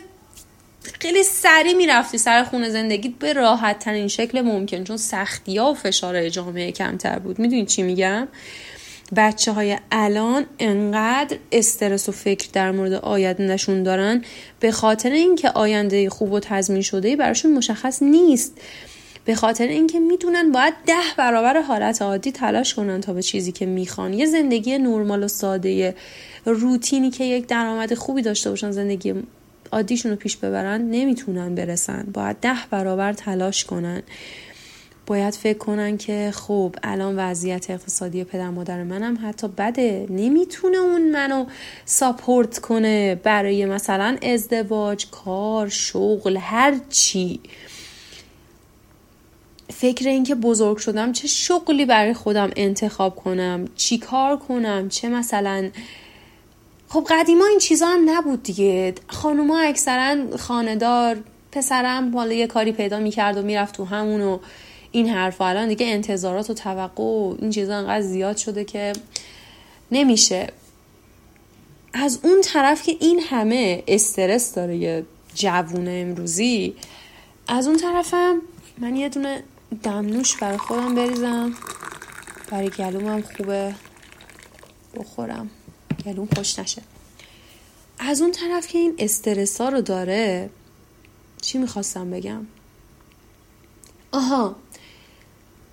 خیلی 1.00 1.22
سریع 1.22 1.76
می‌رفتی 1.76 2.18
سر 2.18 2.44
خونه 2.44 2.70
زندگی 2.70 3.08
به 3.08 3.32
راحت 3.32 3.78
ترین 3.78 4.08
شکل 4.08 4.40
ممکن 4.40 4.84
چون 4.84 4.96
سختی 4.96 5.58
ها 5.58 5.70
و 5.70 5.74
فشار 5.74 6.28
جامعه 6.28 6.72
کمتر 6.72 7.18
بود. 7.18 7.38
می‌دونی 7.38 7.66
چی 7.66 7.82
میگم؟ 7.82 8.28
بچه 9.16 9.52
های 9.52 9.78
الان 9.92 10.46
انقدر 10.58 11.36
استرس 11.52 12.08
و 12.08 12.12
فکر 12.12 12.48
در 12.52 12.70
مورد 12.70 12.92
آیندهشون 12.92 13.82
دارن 13.82 14.24
به 14.60 14.72
خاطر 14.72 15.10
اینکه 15.10 15.50
آینده 15.50 16.10
خوب 16.10 16.32
و 16.32 16.40
تضمین 16.40 16.82
شده 16.82 17.16
براشون 17.16 17.52
مشخص 17.52 18.02
نیست. 18.02 18.52
به 19.24 19.34
خاطر 19.34 19.66
اینکه 19.66 20.00
می‌دونن 20.00 20.52
باید 20.52 20.74
ده 20.86 20.94
برابر 21.18 21.60
حالت 21.60 22.02
عادی 22.02 22.32
تلاش 22.32 22.74
کنن 22.74 23.00
تا 23.00 23.12
به 23.12 23.22
چیزی 23.22 23.52
که 23.52 23.66
می‌خوان. 23.66 24.14
یه 24.14 24.26
زندگی 24.26 24.78
نرمال 24.78 25.24
و 25.24 25.28
ساده 25.28 25.94
روتینی 26.44 27.10
که 27.10 27.24
یک 27.24 27.46
درآمد 27.46 27.94
خوبی 27.94 28.22
داشته 28.22 28.50
باشن 28.50 28.70
زندگی 28.70 29.14
عادیشون 29.72 30.10
رو 30.10 30.16
پیش 30.16 30.36
ببرن 30.36 30.80
نمی‌تونن 30.80 31.54
برسن. 31.54 32.06
باید 32.14 32.36
ده 32.40 32.56
برابر 32.70 33.12
تلاش 33.12 33.64
کنن. 33.64 34.02
باید 35.06 35.34
فکر 35.34 35.58
کنن 35.58 35.96
که 35.96 36.30
خب 36.34 36.74
الان 36.82 37.14
وضعیت 37.18 37.70
اقتصادی 37.70 38.24
پدر 38.24 38.50
مادر 38.50 38.82
منم 38.82 39.18
حتی 39.22 39.48
بده. 39.48 40.06
نمی‌تونه 40.10 40.76
اون 40.76 41.10
منو 41.10 41.46
ساپورت 41.84 42.58
کنه 42.58 43.14
برای 43.14 43.66
مثلا 43.66 44.16
ازدواج 44.22 45.06
کار 45.10 45.68
شغل 45.68 46.36
هر 46.36 46.74
چی. 46.90 47.40
فکر 49.72 50.08
اینکه 50.08 50.34
بزرگ 50.34 50.76
شدم 50.76 51.12
چه 51.12 51.28
شغلی 51.28 51.84
برای 51.84 52.14
خودم 52.14 52.50
انتخاب 52.56 53.16
کنم 53.16 53.64
چی 53.76 53.98
کار 53.98 54.36
کنم 54.36 54.88
چه 54.88 55.08
مثلا 55.08 55.70
خب 56.92 57.06
قدیما 57.10 57.46
این 57.46 57.58
چیزا 57.58 57.86
هم 57.86 58.10
نبود 58.10 58.42
دیگه. 58.42 58.94
خانوما 59.08 59.58
اکثرا 59.58 60.36
خاندار 60.36 61.16
پسرم 61.52 62.16
حالا 62.16 62.32
یه 62.32 62.46
کاری 62.46 62.72
پیدا 62.72 62.98
می‌کرد 62.98 63.36
و 63.36 63.42
می‌رفت 63.42 63.74
تو 63.74 63.84
همون 63.84 64.20
و 64.20 64.38
این 64.90 65.08
حرف 65.08 65.40
الان 65.40 65.68
دیگه 65.68 65.86
انتظارات 65.86 66.50
و 66.50 66.54
توقع 66.54 67.02
و 67.02 67.36
این 67.38 67.50
چیزا 67.50 67.74
انقدر 67.76 68.00
زیاد 68.00 68.36
شده 68.36 68.64
که 68.64 68.92
نمیشه. 69.92 70.46
از 71.92 72.18
اون 72.22 72.40
طرف 72.40 72.82
که 72.82 72.96
این 73.00 73.20
همه 73.20 73.82
استرس 73.88 74.54
داره 74.54 74.76
یه 74.76 75.04
جوون 75.34 75.88
امروزی 75.88 76.74
از 77.48 77.66
اون 77.66 77.76
طرفم 77.76 78.42
من 78.78 78.96
یه 78.96 79.08
دونه 79.08 79.42
دمنوش 79.82 80.36
برای 80.36 80.58
خودم 80.58 80.94
بریزم. 80.94 81.54
برای 82.50 82.70
گلومم 82.70 83.22
خوبه. 83.22 83.74
بخورم. 84.96 85.50
گلوم 86.02 86.28
خوش 86.36 86.58
نشه. 86.58 86.82
از 87.98 88.20
اون 88.22 88.32
طرف 88.32 88.66
که 88.66 88.78
این 88.78 88.94
استرس 88.98 89.60
ها 89.60 89.68
رو 89.68 89.80
داره 89.80 90.50
چی 91.40 91.58
می‌خواستم 91.58 92.10
بگم؟ 92.10 92.46
آها 94.12 94.56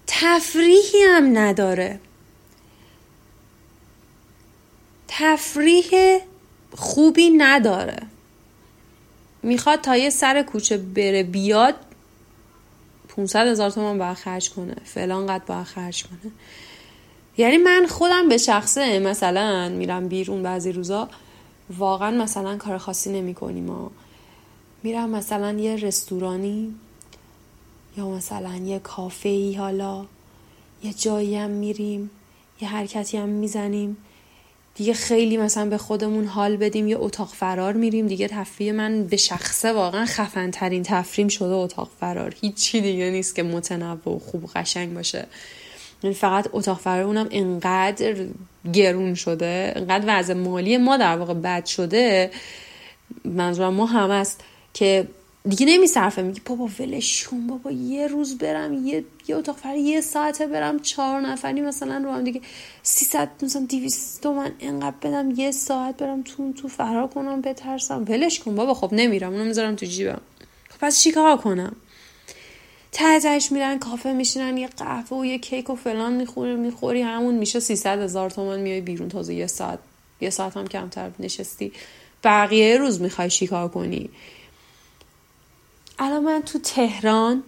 تفریحی 0.07 1.03
هم 1.07 1.37
نداره. 1.37 1.99
تفریح 5.07 6.19
خوبی 6.75 7.29
نداره. 7.29 7.97
می‌خواد 9.43 9.81
تا 9.81 9.97
یه 9.97 10.09
سر 10.09 10.43
کوچه 10.43 10.77
بره 10.77 11.23
بیاد 11.23 11.75
500 13.07 13.47
هزار 13.47 13.71
تومان 13.71 13.97
باید 13.97 14.17
خرج 14.17 14.49
کنه. 14.49 14.75
فلان 14.85 15.27
قد 15.27 15.45
باید 15.45 15.67
خرج 15.67 16.03
کنه. 16.03 16.31
یعنی 17.39 17.57
من 17.57 17.85
خودم 17.89 18.29
به 18.29 18.37
شخصه 18.37 18.99
مثلا 18.99 19.69
میرم 19.69 20.07
بیرون 20.07 20.43
بعضی 20.43 20.71
روزا 20.71 21.09
واقعا 21.77 22.11
مثلا 22.11 22.57
کار 22.57 22.77
خاصی 22.77 23.11
نمی 23.11 23.33
کنیم 23.33 23.89
میرم 24.83 25.09
مثلا 25.09 25.51
یه 25.59 25.75
رستورانی 25.75 26.75
یا 27.97 28.09
مثلا 28.09 28.55
یه 28.55 28.79
کافه 28.79 29.29
ای 29.29 29.53
حالا 29.53 30.05
یه 30.83 30.93
جایی 30.93 31.35
هم 31.35 31.49
میریم 31.49 32.09
یه 32.61 32.69
حرکتی 32.69 33.17
هم 33.17 33.29
می‌زنیم. 33.29 33.97
دیگه 34.75 34.93
خیلی 34.93 35.37
مثلا 35.37 35.69
به 35.69 35.77
خودمون 35.77 36.25
حال 36.25 36.57
بدیم 36.57 36.87
یه 36.87 36.97
اتاق 36.99 37.27
فرار 37.27 37.73
میریم. 37.73 38.07
دیگه 38.07 38.27
تفریح 38.27 38.73
من 38.73 39.03
به 39.03 39.17
شخصه 39.17 39.73
واقعا 39.73 40.05
خفن 40.05 40.51
ترین 40.51 40.83
تفریم 40.83 41.27
شده 41.27 41.53
اتاق 41.53 41.89
فرار. 41.99 42.35
هیچی 42.41 42.81
دیگه 42.81 43.11
نیست 43.11 43.35
که 43.35 43.43
متنوع 43.43 44.15
و 44.15 44.19
خوب 44.19 44.43
و 44.43 44.47
قشنگ 44.55 44.93
باشه. 44.93 45.27
فقط 46.01 46.49
اتاق 46.53 46.79
فرار 46.79 47.03
اونم 47.03 47.27
انقدر 47.31 48.15
گرون 48.73 49.15
شده 49.15 49.73
انقدر 49.75 50.05
وضع 50.07 50.33
مالی 50.33 50.77
ما 50.77 50.97
در 50.97 51.17
واقع 51.17 51.33
بد 51.33 51.65
شده. 51.65 52.31
منظورم 53.25 53.73
ما 53.73 53.85
هم 53.85 54.09
است 54.11 54.43
که 54.73 55.07
دیگه 55.49 55.65
نمیصرفه 55.65 56.21
میگی 56.21 56.41
بابا 56.45 56.69
ولش 56.79 57.27
کن 57.27 57.47
بابا 57.47 57.71
یه 57.71 58.07
روز 58.07 58.37
برم 58.37 58.87
یه 58.87 59.03
یه 59.27 59.35
اتاق 59.35 59.55
فرار 59.55 59.75
یه 59.75 60.01
ساعته 60.01 60.47
برم 60.47 60.79
چهار 60.79 61.21
نفری 61.21 61.61
مثلا 61.61 61.97
رو 61.97 62.11
هم 62.11 62.23
دیگه 62.23 62.41
300 62.83 63.29
مثلا 63.41 63.65
200 63.69 64.23
تومن 64.23 64.51
انقدر 64.59 64.95
بدم 65.01 65.31
یه 65.35 65.51
ساعت 65.51 65.97
برم 65.97 66.21
تو 66.21 66.53
تو 66.53 66.67
فرار 66.67 67.07
کنم 67.07 67.41
بترسم. 67.41 68.05
ولش 68.09 68.39
کن 68.39 68.55
بابا 68.55 68.73
خب 68.73 68.89
نمیرم 68.91 69.31
اونو 69.31 69.43
می‌ذارم 69.43 69.75
تو 69.75 69.85
جیبم. 69.85 70.21
خب 70.69 70.79
پس 70.81 71.01
چیکار 71.01 71.37
کنم؟ 71.37 71.75
تهتش 72.91 73.51
میرن 73.51 73.79
کافه 73.79 74.13
میشینن 74.13 74.57
یه 74.57 74.67
قهوه 74.67 75.17
و 75.17 75.25
یه 75.25 75.37
کیک 75.37 75.69
و 75.69 75.75
فلان 75.75 76.13
می‌خوری 76.13 76.55
می‌خوری 76.55 77.01
همون 77.01 77.35
میشه 77.35 77.59
300 77.59 77.99
هزار 77.99 78.29
تومن 78.29 78.59
میای 78.59 78.81
بیرون 78.81 79.09
تازه 79.09 79.33
یه 79.33 79.47
ساعت 79.47 79.79
یه 80.21 80.29
ساعت 80.29 80.57
هم 80.57 80.67
کمتر 80.67 81.11
نشستی. 81.19 81.71
بقیه 82.23 82.77
روز 82.77 83.01
می‌خوای 83.01 83.29
چیکار 83.29 83.67
کنی؟ 83.67 84.09
الان 85.99 86.23
من 86.23 86.41
تو 86.41 86.59
تهران 86.59 87.43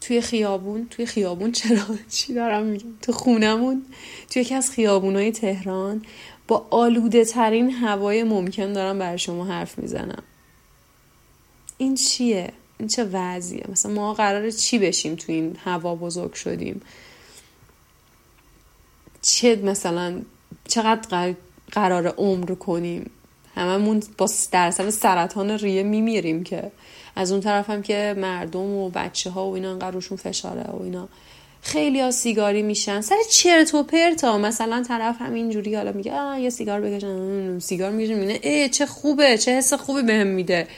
توی 0.00 0.20
خیابون 0.20 0.86
توی 0.90 1.06
خیابون 1.06 1.52
چرا 1.58 1.82
چی 2.10 2.34
دارم 2.34 2.62
میگم؟ 2.62 2.98
تو 3.02 3.12
خونمون 3.12 3.82
توی 4.30 4.42
یکی 4.42 4.54
از 4.54 4.70
خیابونای 4.70 5.32
تهران 5.32 6.02
با 6.48 6.66
آلوده 6.70 7.24
ترین 7.24 7.70
هوای 7.70 8.22
ممکن 8.22 8.72
دارم 8.72 8.98
برای 8.98 9.18
شما 9.18 9.44
حرف 9.44 9.78
می‌زنم. 9.78 10.22
این 11.78 11.94
چیه؟ 11.94 12.52
این 12.78 12.88
چه 12.88 13.04
وضعیه؟ 13.12 13.64
مثلا 13.68 13.92
ما 13.92 14.14
قراره 14.14 14.52
چی 14.52 14.78
بشیم 14.78 15.14
تو 15.14 15.32
این 15.32 15.56
هوا 15.64 15.94
بزرگ 15.94 16.32
شدیم؟ 16.32 16.82
چه 19.22 19.56
مثلا 19.56 20.22
چقدر 20.68 21.34
قرار 21.72 22.06
عمر 22.06 22.54
کنیم؟ 22.54 23.10
هممون 23.54 24.02
با 24.18 24.28
درصد 24.52 24.90
سرطان 24.90 25.50
ریه 25.50 25.82
میمیریم 25.82 26.44
که 26.44 26.70
از 27.16 27.32
اون 27.32 27.40
طرف 27.40 27.70
هم 27.70 27.82
که 27.82 28.14
مردم 28.18 28.60
و 28.60 28.90
بچه 28.90 29.30
ها 29.30 29.48
و 29.48 29.54
اینا 29.54 29.70
انقدر 29.70 29.90
روشون 29.90 30.18
فشاره 30.18 30.70
و 30.70 30.82
اینا. 30.82 31.08
خیلی 31.62 32.00
ها 32.00 32.10
سیگاری 32.10 32.62
میشن. 32.62 33.00
سر 33.00 33.16
چرت 33.30 33.74
و 33.74 33.82
پرتا 33.82 34.38
مثلا 34.38 34.82
طرف 34.88 35.16
همینجوری 35.20 35.74
حالا 35.74 35.92
میگه 35.92 36.12
آه 36.12 36.40
یه 36.40 36.50
سیگار 36.50 36.80
بکشن. 36.80 37.58
سیگار 37.58 37.90
میگه 37.90 38.40
ای 38.42 38.68
چه 38.68 38.86
خوبه 38.86 39.38
چه 39.38 39.56
حس 39.56 39.72
خوبی 39.72 40.02
بهم 40.02 40.26
میده. 40.26 40.68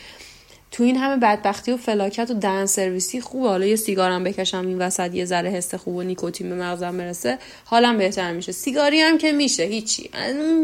تو 0.70 0.82
این 0.82 0.96
همه 0.96 1.16
بدبختی 1.16 1.72
و 1.72 1.76
فلاکت 1.76 2.30
و 2.30 2.34
دهن 2.34 2.66
سرویسی 2.66 3.20
خوبه. 3.20 3.48
حالا 3.48 3.66
یه 3.66 3.76
سیگارم 3.76 4.24
بکشم 4.24 4.66
این 4.66 4.78
وسط 4.78 5.14
یه 5.14 5.24
ذره 5.24 5.50
حس 5.50 5.74
خوب 5.74 5.94
و 5.96 6.02
نیکوتین 6.02 6.48
به 6.48 6.54
مغزم 6.54 6.98
برسه 6.98 7.38
حالم 7.64 7.98
بهتر 7.98 8.32
میشه. 8.32 8.52
سیگاری 8.52 9.00
هم 9.00 9.18
که 9.18 9.32
میشه 9.32 9.62
هیچی. 9.62 10.10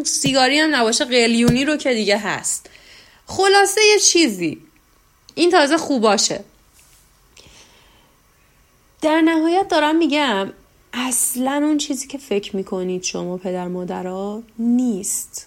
سیگاری 0.05 0.59
هم 0.59 0.75
نباشه 0.75 1.05
قلیونی 1.05 1.65
رو 1.65 1.77
که 1.77 1.95
دیگه 1.95 2.19
هست. 2.19 2.71
خلاصه 3.27 3.81
یه 3.95 3.99
چیزی. 3.99 4.59
این 5.35 5.51
تازه 5.51 5.77
خوباشه 5.77 6.45
در 9.03 9.21
نهایت 9.21 9.69
دارم 9.69 9.97
میگم 9.97 10.53
اصلا 10.93 11.53
اون 11.53 11.79
چیزی 11.79 12.07
که 12.07 12.19
فکر 12.19 12.57
می‌کنید 12.57 13.03
شما 13.03 13.37
پدر 13.37 13.69
مادرها 13.69 14.43
نیست. 14.59 15.47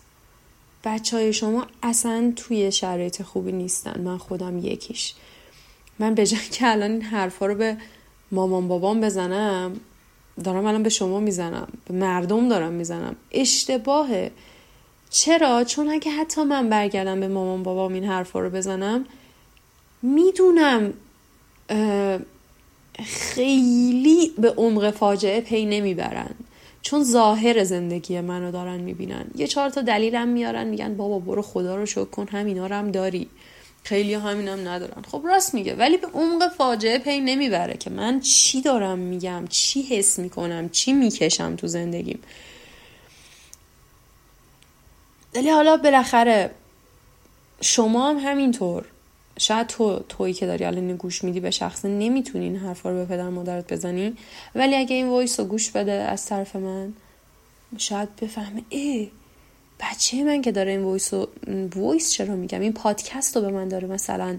بچه 0.84 1.18
های 1.18 1.34
شما 1.34 1.68
اصلا 1.84 2.34
توی 2.36 2.72
شرایط 2.72 3.22
خوبی 3.22 3.52
نیستن. 3.52 4.02
من 4.02 4.18
خودم 4.18 4.58
یکیش. 4.58 5.14
من 6.00 6.16
به 6.16 6.26
جای 6.26 6.40
که 6.52 6.72
الان 6.72 6.92
این 6.92 7.02
حرفا 7.02 7.46
رو 7.46 7.56
به 7.56 7.78
مامان 8.32 8.68
بابام 8.68 9.02
بزنم 9.02 9.80
دارم 10.44 10.66
الان 10.66 10.84
به 10.84 10.90
شما 10.90 11.20
می‌زنم. 11.20 11.68
به 11.86 11.94
مردم 11.94 12.50
دارم 12.50 12.72
می‌زنم. 12.72 13.16
اشتباهه. 13.32 14.32
چرا؟ 15.10 15.64
چون 15.64 15.90
اگه 15.90 16.12
حتی 16.12 16.44
من 16.44 16.70
برگردم 16.70 17.20
به 17.20 17.28
مامان 17.28 17.64
بابام 17.64 17.94
این 17.94 18.04
حرفا 18.04 18.40
رو 18.40 18.50
بزنم 18.50 19.06
می‌دونم 20.02 20.94
خیلی 23.06 24.34
به 24.38 24.50
عمق 24.50 24.92
فاجعه 24.92 25.42
پی 25.42 25.66
نمی‌برن. 25.66 26.36
چون 26.82 27.04
ظاهر 27.04 27.64
زندگی 27.64 28.22
منو 28.22 28.52
دارن 28.52 28.78
می‌بینن. 28.78 29.26
یه 29.36 29.48
چهار 29.48 29.70
تا 29.70 29.82
دلیلم 29.82 30.28
میارن 30.28 30.68
میگن 30.68 30.98
بابا 30.98 31.20
برو 31.20 31.42
خدا 31.42 31.76
رو 31.76 31.86
شکر 31.86 32.06
کن 32.06 32.28
همینا 32.28 32.68
رو 32.68 32.76
هم 32.76 32.92
داری. 32.92 33.30
خیلی 33.84 34.14
همینم 34.14 34.68
ندارن. 34.68 35.02
خب 35.12 35.22
راست 35.26 35.54
میگه 35.54 35.76
ولی 35.76 35.98
به 35.98 36.08
عمق 36.08 36.48
فاجعه 36.48 37.00
پی 37.00 37.20
نمی‌بره 37.20 37.78
که 37.78 37.90
من 37.90 38.20
چی 38.20 38.62
دارم 38.62 39.00
میگم 39.00 39.48
چی 39.50 39.82
حس 39.82 40.20
می‌کنم 40.20 40.70
چی 40.70 40.94
می‌کشم 40.94 41.56
تو 41.56 41.68
زندگیم. 41.68 42.20
ولی 45.36 45.50
حالا 45.50 45.78
بالاخره 45.78 46.52
شما 47.62 48.10
هم 48.10 48.18
همینطور. 48.18 48.86
شاید 49.40 49.68
تو 49.68 50.00
تویی 50.00 50.34
که 50.34 50.46
داری 50.46 50.66
الان 50.66 50.96
گوش 50.96 51.24
میدی 51.24 51.40
به 51.40 51.52
شخص 51.52 51.86
نمی‌تونی 51.86 52.46
این 52.46 52.56
حرفا 52.56 52.90
رو 52.90 52.96
به 52.96 53.06
پدر 53.06 53.30
مادرت 53.30 53.74
بزنی. 53.74 54.14
ولی 54.56 54.76
اگه 54.76 54.96
این 54.96 55.10
voice 55.10 55.40
رو 55.40 55.46
گوش 55.46 55.72
بده 55.72 55.92
از 55.92 56.26
طرف 56.26 56.56
من 56.56 56.94
شاید 57.78 58.16
بفهمه 58.16 58.64
ای 58.70 59.12
بچه 59.80 60.24
من 60.24 60.42
که 60.42 60.52
داره 60.52 60.72
این 60.72 60.84
voice 60.84 61.14
رو 61.14 61.28
voice 61.76 62.12
چرا 62.12 62.36
میگم؟ 62.36 62.62
این 62.62 62.74
پادکست 62.74 63.36
رو 63.36 63.42
به 63.42 63.52
من 63.52 63.68
داره 63.68 63.88
مثلا 63.88 64.38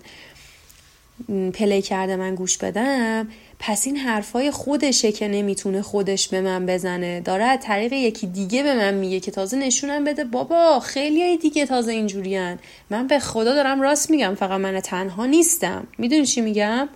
play 1.54 1.82
کرده 1.82 2.16
من 2.16 2.34
گوش 2.34 2.56
بدم 2.58 3.28
پس 3.58 3.86
این 3.86 3.96
حرفای 3.96 4.50
خودشه 4.50 5.12
که 5.12 5.28
نمی‌تونه 5.28 5.82
خودش 5.82 6.28
به 6.28 6.40
من 6.40 6.66
بزنه. 6.66 7.20
داره 7.20 7.44
از 7.44 7.58
طریق 7.62 7.92
یکی 7.92 8.26
دیگه 8.26 8.62
به 8.62 8.74
من 8.74 8.94
میگه 8.94 9.20
که 9.20 9.30
تازه 9.30 9.56
نشونم 9.56 10.04
بده. 10.04 10.24
بابا 10.24 10.80
خیلی 10.80 11.22
های 11.22 11.36
دیگه 11.36 11.66
تازه 11.66 11.92
اینجورین 11.92 12.58
من 12.90 13.06
به 13.06 13.18
خدا 13.18 13.54
دارم 13.54 13.80
راست 13.80 14.10
میگم 14.10 14.34
فقط 14.34 14.60
من 14.60 14.80
تنها 14.80 15.26
نیستم. 15.26 15.86
می‌دونی 15.98 16.26
چی 16.26 16.40
میگم؟ 16.40 16.88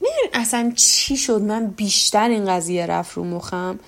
می‌دونی 0.00 0.28
اصلا 0.34 0.72
چی 0.76 1.16
شد؟ 1.16 1.40
من 1.40 1.66
بیشتر 1.66 2.28
این 2.28 2.46
قضیه 2.46 2.86
رفت 2.86 3.16
رو 3.16 3.24
مخم. 3.24 3.78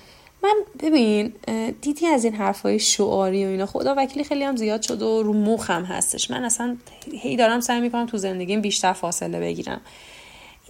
من 0.43 0.55
ببین 0.79 1.33
دیدی 1.81 2.07
از 2.07 2.23
این 2.23 2.35
حرفای 2.35 2.79
شعاری 2.79 3.45
و 3.45 3.47
اینا 3.47 3.65
خدا 3.65 3.95
وکیلی 3.97 4.23
خیلی 4.23 4.43
هم 4.43 4.55
زیاد 4.55 4.81
شد 4.81 5.01
و 5.01 5.23
رو 5.23 5.33
مخم 5.33 5.83
هستش. 5.83 6.31
من 6.31 6.43
اصلا 6.43 6.77
هی 7.11 7.35
دارم 7.35 7.59
سعی 7.59 7.79
می‌کنم 7.79 8.05
تو 8.05 8.17
زندگیم 8.17 8.61
بیشتر 8.61 8.93
فاصله 8.93 9.39
بگیرم. 9.39 9.81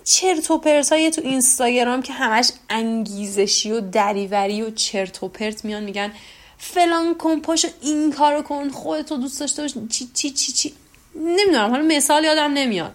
چرت 0.04 0.52
و 0.52 0.58
پرت 0.58 0.92
های 0.92 1.12
تو 1.12 1.22
اینستاگرام 1.22 2.02
که 2.02 2.14
همش 2.14 2.52
انگیزشی 2.70 3.72
و 3.72 3.80
دریوری 3.82 4.62
و 4.62 4.72
چرت 4.72 5.24
و 5.24 5.28
پرت 5.28 5.66
میان 5.66 5.84
میگن 5.84 6.12
فلان 6.58 7.16
کن 7.16 7.40
پاشو 7.40 7.68
این 7.82 8.12
کارو 8.12 8.42
کن 8.42 8.70
خودتو 8.70 9.18
دوست 9.18 9.40
داشته 9.40 9.62
باش 9.62 9.74
چی 9.90 10.10
چی 10.14 10.30
چی 10.30 10.52
چی. 10.52 10.74
نمی‌دونم 11.16 11.72
حالا 11.72 11.84
مثال 11.84 12.24
یادم 12.24 12.54
نمیاد. 12.54 12.94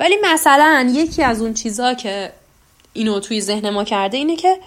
ولی 0.00 0.14
مثلا 0.24 0.92
یکی 0.94 1.22
از 1.22 1.42
اون 1.42 1.54
چیزا 1.54 1.94
که 1.94 2.32
اینو 2.92 3.20
توی 3.20 3.40
ذهن 3.40 3.70
ما 3.70 3.84
کرده 3.84 4.16
اینه 4.16 4.36
که 4.36 4.58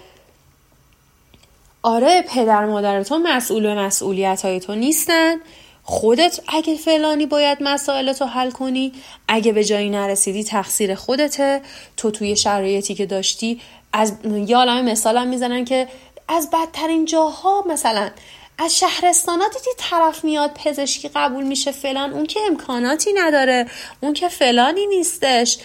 آره 1.82 2.22
پدر 2.22 2.66
مادر 2.66 3.02
تو 3.02 3.18
مسئول 3.18 3.74
مسئولیت 3.74 4.42
های 4.42 4.60
تو 4.60 4.74
نیستن. 4.74 5.36
خودت 5.82 6.40
اگه 6.48 6.76
فلانی 6.76 7.26
باید 7.26 7.58
مسائل 7.60 8.12
تو 8.12 8.24
حل 8.24 8.50
کنی 8.50 8.92
اگه 9.28 9.52
به 9.52 9.64
جایی 9.64 9.90
نرسیدی 9.90 10.44
تقصیر 10.44 10.94
خودته. 10.94 11.60
تو 11.96 12.10
توی 12.10 12.36
شرایطی 12.36 12.94
که 12.94 13.06
داشتی 13.06 13.60
از 13.92 14.12
یه 14.46 14.56
عالم 14.56 14.84
مثالم 14.84 15.28
می‌زنن 15.28 15.64
که 15.64 15.88
از 16.28 16.50
بدترین 16.50 17.04
جاها 17.04 17.64
مثلا 17.68 18.10
از 18.58 18.78
شهرستانات 18.78 19.52
دیدی 19.52 19.70
طرف 19.76 20.24
میاد 20.24 20.50
پزشکی 20.64 21.10
قبول 21.14 21.44
میشه 21.44 21.72
فلان 21.72 22.12
اون 22.12 22.26
که 22.26 22.40
امکاناتی 22.50 23.12
نداره 23.12 23.66
اون 24.00 24.12
که 24.12 24.28
فلانی 24.28 24.86
نیستش. 24.86 25.58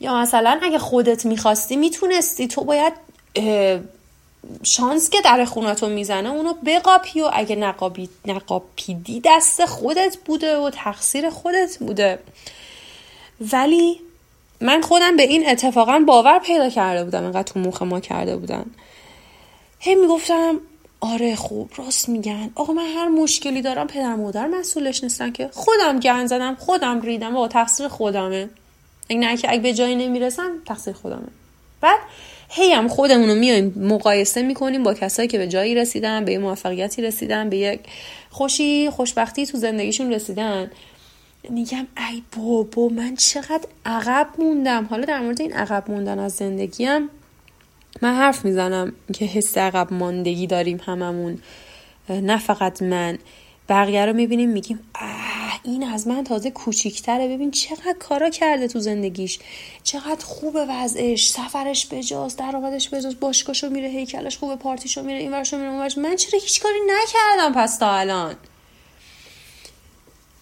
یا 0.00 0.14
مثلا 0.14 0.58
اگه 0.62 0.78
خودت 0.78 1.26
می‌خواستی 1.26 1.76
می‌تونستی 1.76 2.48
تو 2.48 2.64
باید 2.64 2.92
شانس 4.62 5.10
که 5.10 5.20
در 5.20 5.44
خونتو 5.44 5.88
می‌زنه 5.88 6.30
اونو 6.30 6.54
بقاپی 6.66 7.20
و 7.20 7.30
اگه 7.32 7.56
نقابی 7.56 8.08
نقاپیدی 8.26 9.22
دست 9.24 9.64
خودت 9.64 10.16
بوده 10.24 10.56
و 10.56 10.70
تقصیر 10.70 11.30
خودت 11.30 11.78
بوده. 11.78 12.18
ولی 13.52 14.00
من 14.60 14.80
خودم 14.80 15.16
به 15.16 15.22
این 15.22 15.48
اتفاقا 15.50 16.04
باور 16.06 16.38
پیدا 16.38 16.70
کرده 16.70 17.04
بودم 17.04 17.22
اینقدر 17.22 17.42
تو 17.42 17.60
مخ 17.60 17.82
ما 17.82 18.00
کرده 18.00 18.36
بودن. 18.36 18.66
هی 19.78 19.94
می‌گفتم 19.94 20.60
آره 21.00 21.36
خوب 21.36 21.70
راست 21.76 22.08
میگن. 22.08 22.50
آقا 22.54 22.72
من 22.72 22.86
هر 22.86 23.08
مشکلی 23.08 23.62
دارم 23.62 23.86
پدر 23.86 24.14
مادر 24.14 24.46
مسئولش 24.46 25.02
نیستن 25.02 25.32
که. 25.32 25.50
خودم 25.52 26.00
گن 26.00 26.26
زدم 26.26 26.54
خودم 26.54 27.00
ریدم. 27.00 27.36
و 27.36 27.48
تقصیر 27.48 27.88
خودمه. 27.88 28.50
اگه 29.10 29.18
نه 29.20 29.36
که 29.36 29.52
اگه 29.52 29.60
به 29.60 29.74
جایی 29.74 29.94
نمی‌رسم 29.94 30.50
تقصیر 30.66 30.94
خودمه. 30.94 31.28
بعد 31.80 31.98
هی 32.48 32.72
هم 32.72 32.88
خودمون 32.88 33.28
رو 33.28 33.34
میایم 33.34 33.74
مقایسه 33.76 34.42
می‌کنیم 34.42 34.82
با 34.82 34.94
کسایی 34.94 35.28
که 35.28 35.38
به 35.38 35.48
جایی 35.48 35.74
رسیدن 35.74 36.24
به 36.24 36.32
یه 36.32 36.38
موفقیتی 36.38 37.02
رسیدن 37.02 37.50
به 37.50 37.56
یک 37.56 37.80
خوشی 38.30 38.90
خوشبختی 38.90 39.46
تو 39.46 39.58
زندگیشون 39.58 40.12
رسیدن. 40.12 40.70
میگم 41.50 41.86
ای 42.10 42.22
بابا 42.36 42.88
من 42.88 43.14
چقدر 43.16 43.64
عقب 43.86 44.28
موندم. 44.38 44.86
حالا 44.90 45.04
در 45.04 45.20
مورد 45.20 45.40
این 45.40 45.52
عقب 45.52 45.90
موندن 45.90 46.18
از 46.18 46.32
زندگیم 46.32 47.08
من 48.02 48.14
حرف 48.14 48.44
می‌زنم 48.44 48.92
که 49.12 49.24
حس 49.24 49.58
عقب 49.58 49.92
ماندگی 49.92 50.46
داریم 50.46 50.80
هممون. 50.86 51.38
نه 52.10 52.38
فقط 52.38 52.82
من. 52.82 53.18
بقیه 53.68 54.06
رو 54.06 54.12
می‌بینیم 54.12 54.50
میگیم 54.50 54.80
اه 54.94 55.60
این 55.62 55.82
از 55.82 56.06
من 56.08 56.24
تازه 56.24 56.50
کوچیکتره. 56.50 57.28
ببین 57.28 57.50
چقدر 57.50 57.96
کارا 57.98 58.30
کرده 58.30 58.68
تو 58.68 58.80
زندگیش. 58.80 59.38
چقدر 59.82 60.24
خوبه 60.24 60.66
وضعش. 60.68 61.28
سفرش 61.28 61.86
بجاست 61.86 62.38
درآمدش 62.38 62.88
بجاست 62.88 63.16
باشگاهشو 63.20 63.70
میره 63.70 63.88
هیکلش 63.88 64.38
خوبه 64.38 64.56
پارتیشو 64.56 65.02
میره 65.02 65.18
این 65.18 65.32
ورشو 65.32 65.56
میره 65.56 65.68
اون 65.68 65.88
من 65.96 66.16
چرا 66.16 66.40
هیچ 66.40 66.62
کاری 66.62 66.78
نکردم 66.88 67.52
پس 67.62 67.78
تا 67.78 67.92
الان؟ 67.92 68.34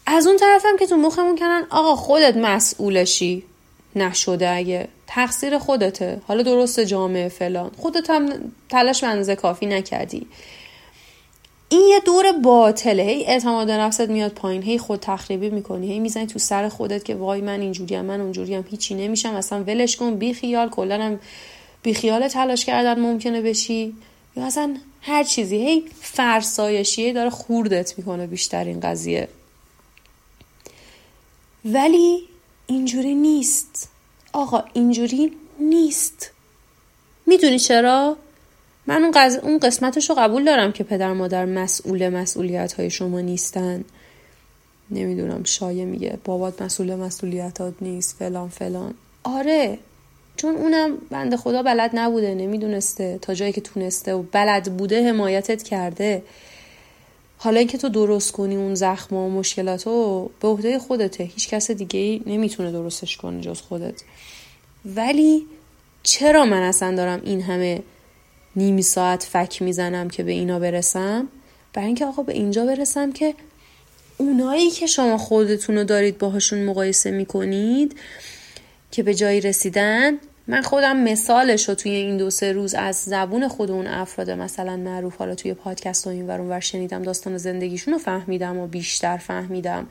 از 0.07 0.27
اون 0.27 0.37
طرفم 0.37 0.77
که 0.79 0.87
تو 0.87 0.97
مخمون 0.97 1.39
کنن 1.39 1.67
آقا 1.71 1.97
خودت 1.97 2.37
مسئولشی. 2.37 3.43
نشده 3.97 4.49
اگه. 4.51 4.89
تقصیر 5.07 5.59
خودته. 5.59 6.21
حالا 6.29 6.43
درست 6.43 6.81
جامعه 6.81 7.29
فلان. 7.29 7.71
خودت 7.77 8.11
هم 8.11 8.53
تلاش 8.69 9.05
به 9.05 9.37
کافی 9.37 9.67
نکردی. 9.67 10.27
این 11.77 11.87
یه 11.87 12.01
دور 12.01 12.33
باطله. 12.33 13.03
هی 13.03 13.25
اعتماد 13.25 13.71
نفست 13.71 14.01
میاد 14.01 14.33
پایین. 14.33 14.63
هی 14.63 14.79
خود 14.79 15.01
تخریبی 15.01 15.51
می‌کنی. 15.51 15.93
هی 15.93 15.99
می‌زنی 15.99 16.27
تو 16.27 16.39
سر 16.39 16.69
خودت 16.69 17.05
که 17.05 17.15
وای 17.15 17.41
من 17.41 17.61
اینجوریم 17.61 18.01
من 18.05 18.21
اونجوریم 18.21 18.67
هیچی 18.71 18.95
نمیشم. 18.95 19.35
اصلا 19.35 19.65
ولش 19.65 19.97
کن. 19.97 20.15
بی 20.15 20.35
خیال. 20.35 20.69
کلا 20.69 21.03
هم 21.03 21.21
بی 21.83 21.95
خیال 21.95 22.29
تلاش 22.29 22.65
کردن 22.65 23.01
ممکنه 23.01 23.43
بشی. 23.43 23.95
یا 24.37 24.45
اصلا 24.45 24.77
هر 25.03 25.25
چیزی. 25.25 25.57
هی 25.57 25.85
فرسایشیه 26.01 27.13
داره 27.13 27.31
خوردت 27.31 27.99
می‌کنه 27.99 28.27
بیشتر 28.27 28.65
این 28.65 28.81
قضیه. 28.81 29.29
ولی 31.65 32.23
اینجوری 32.67 33.15
نیست. 33.15 33.89
آقا 34.33 34.65
اینجوری 34.73 35.33
نیست. 35.59 36.31
می‌دونی 37.27 37.59
چرا؟ 37.59 38.17
من 38.87 39.03
اون, 39.03 39.13
قز... 39.15 39.37
اون 39.37 39.59
قسمتش 39.59 40.11
رو 40.11 40.17
قبول 40.19 40.45
دارم 40.45 40.73
که 40.73 40.85
پدر 40.85 41.13
مادر 41.13 41.45
مسئول 41.45 42.09
مسئولیت 42.09 42.73
های 42.73 42.91
شما 42.91 43.21
نیستن. 43.21 43.85
نمی‌دونم 44.91 45.45
شایه 45.45 45.85
میگه 45.85 46.19
بابات 46.25 46.63
مسئول 46.63 46.95
مسئولیتات 46.95 47.75
نیست 47.81 48.17
فلان 48.19 48.49
فلان. 48.49 48.95
آره 49.25 49.79
چون 50.37 50.55
اونم 50.55 50.99
بند 51.11 51.37
خدا 51.37 51.63
بلد 51.63 51.91
نبوده 51.95 52.35
نمی‌دونسته. 52.35 53.19
تا 53.23 53.35
جایی 53.35 53.53
که 53.53 53.61
تونسته 53.61 54.15
و 54.15 54.23
بلد 54.33 54.77
بوده 54.77 55.09
حمایتت 55.09 55.63
کرده. 55.63 56.23
حالا 57.39 57.59
اینکه 57.59 57.79
تو 57.79 57.89
درست 57.89 58.33
کنی 58.33 58.57
اون 58.57 58.75
زخم 58.75 59.17
و 59.17 59.31
مشکلات 59.31 59.87
رو 59.87 60.31
به 60.41 60.49
عهده 60.49 60.79
خودته. 60.79 61.25
هیچ 61.25 61.49
کس 61.49 61.71
دیگه 61.71 62.01
ای 62.01 62.23
نمی‌تونه 62.27 62.73
درستش 62.73 63.17
کنه 63.17 63.41
جز 63.41 63.61
خودت. 63.61 64.03
ولی 64.85 65.47
چرا 66.03 66.45
من 66.45 66.63
اصلا 66.63 66.97
دارم 66.97 67.21
این 67.25 67.43
همه 67.43 67.83
نیمی 68.57 68.83
ساعت 68.83 69.23
فک 69.23 69.63
می‌زنم 69.63 70.11
که 70.11 70.23
به 70.23 70.33
اینا 70.33 70.59
برسم. 70.59 71.29
برای 71.73 71.87
اینکه 71.87 72.07
آقا 72.07 72.23
به 72.23 72.33
اینجا 72.33 72.67
برسم 72.67 73.13
که 73.13 73.35
اونایی 74.19 74.71
که 74.71 74.87
شما 74.87 75.19
خودتون 75.19 75.77
رو 75.79 75.85
دارید 75.85 76.19
باهاشون 76.19 76.65
مقایسه 76.65 77.11
می‌کنید 77.11 77.97
که 78.91 79.03
به 79.03 79.15
جایی 79.15 79.41
رسیدن 79.41 80.19
من 80.47 80.63
خودم 80.63 80.97
مثالش 80.97 81.69
رو 81.69 81.75
توی 81.75 81.93
این 81.93 82.17
دو 82.17 82.31
سه 82.31 82.53
روز 82.53 82.75
از 82.75 82.97
زبون 82.97 83.49
خود 83.49 83.71
اون 83.71 83.87
افراد 83.87 84.31
مثلا 84.31 84.77
معروف 84.77 85.17
حالا 85.17 85.35
توی 85.35 85.55
پادکست 85.55 86.07
و 86.07 86.11
این 86.11 86.27
ور 86.27 86.61
شنیدم 86.61 87.03
داستان 87.03 87.39
زندگیشون 87.39 87.95
رو 87.95 88.01
فهمیدم 88.01 88.59
و 88.59 88.67
بیشتر 88.67 89.17
فهمیدم. 89.17 89.87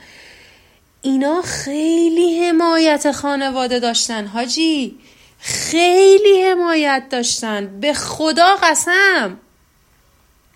اینا 1.02 1.42
خیلی 1.42 2.40
حمایت 2.40 3.12
خانواده 3.12 3.80
داشتن 3.80 4.26
حاجی. 4.26 4.96
خیلی 5.40 6.42
حمایت 6.42 7.04
داشتن. 7.10 7.80
به 7.80 7.94
خدا 7.94 8.56
قسم. 8.64 9.38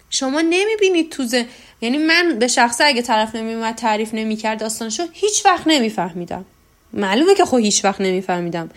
شما 0.10 0.42
نمی‌بینید 0.42 1.12
تو 1.12 1.24
زن... 1.24 1.46
یعنی 1.82 1.98
من 1.98 2.40
به 2.40 2.48
شخصه 2.48 2.84
اگه 2.84 3.02
طرف 3.02 3.36
نمیومد 3.36 3.76
تعریف 3.76 4.14
نمی‌کرد 4.14 4.60
داستانشو 4.60 5.04
هیچ 5.12 5.46
وقت 5.46 5.64
نمیفهمیدم. 5.68 6.46
معلومه 6.94 7.36
که 7.36 7.46
خب 7.46 7.58
هیچ 7.58 7.86
وقت 7.86 8.02
نمیفهمیدم. 8.02 8.70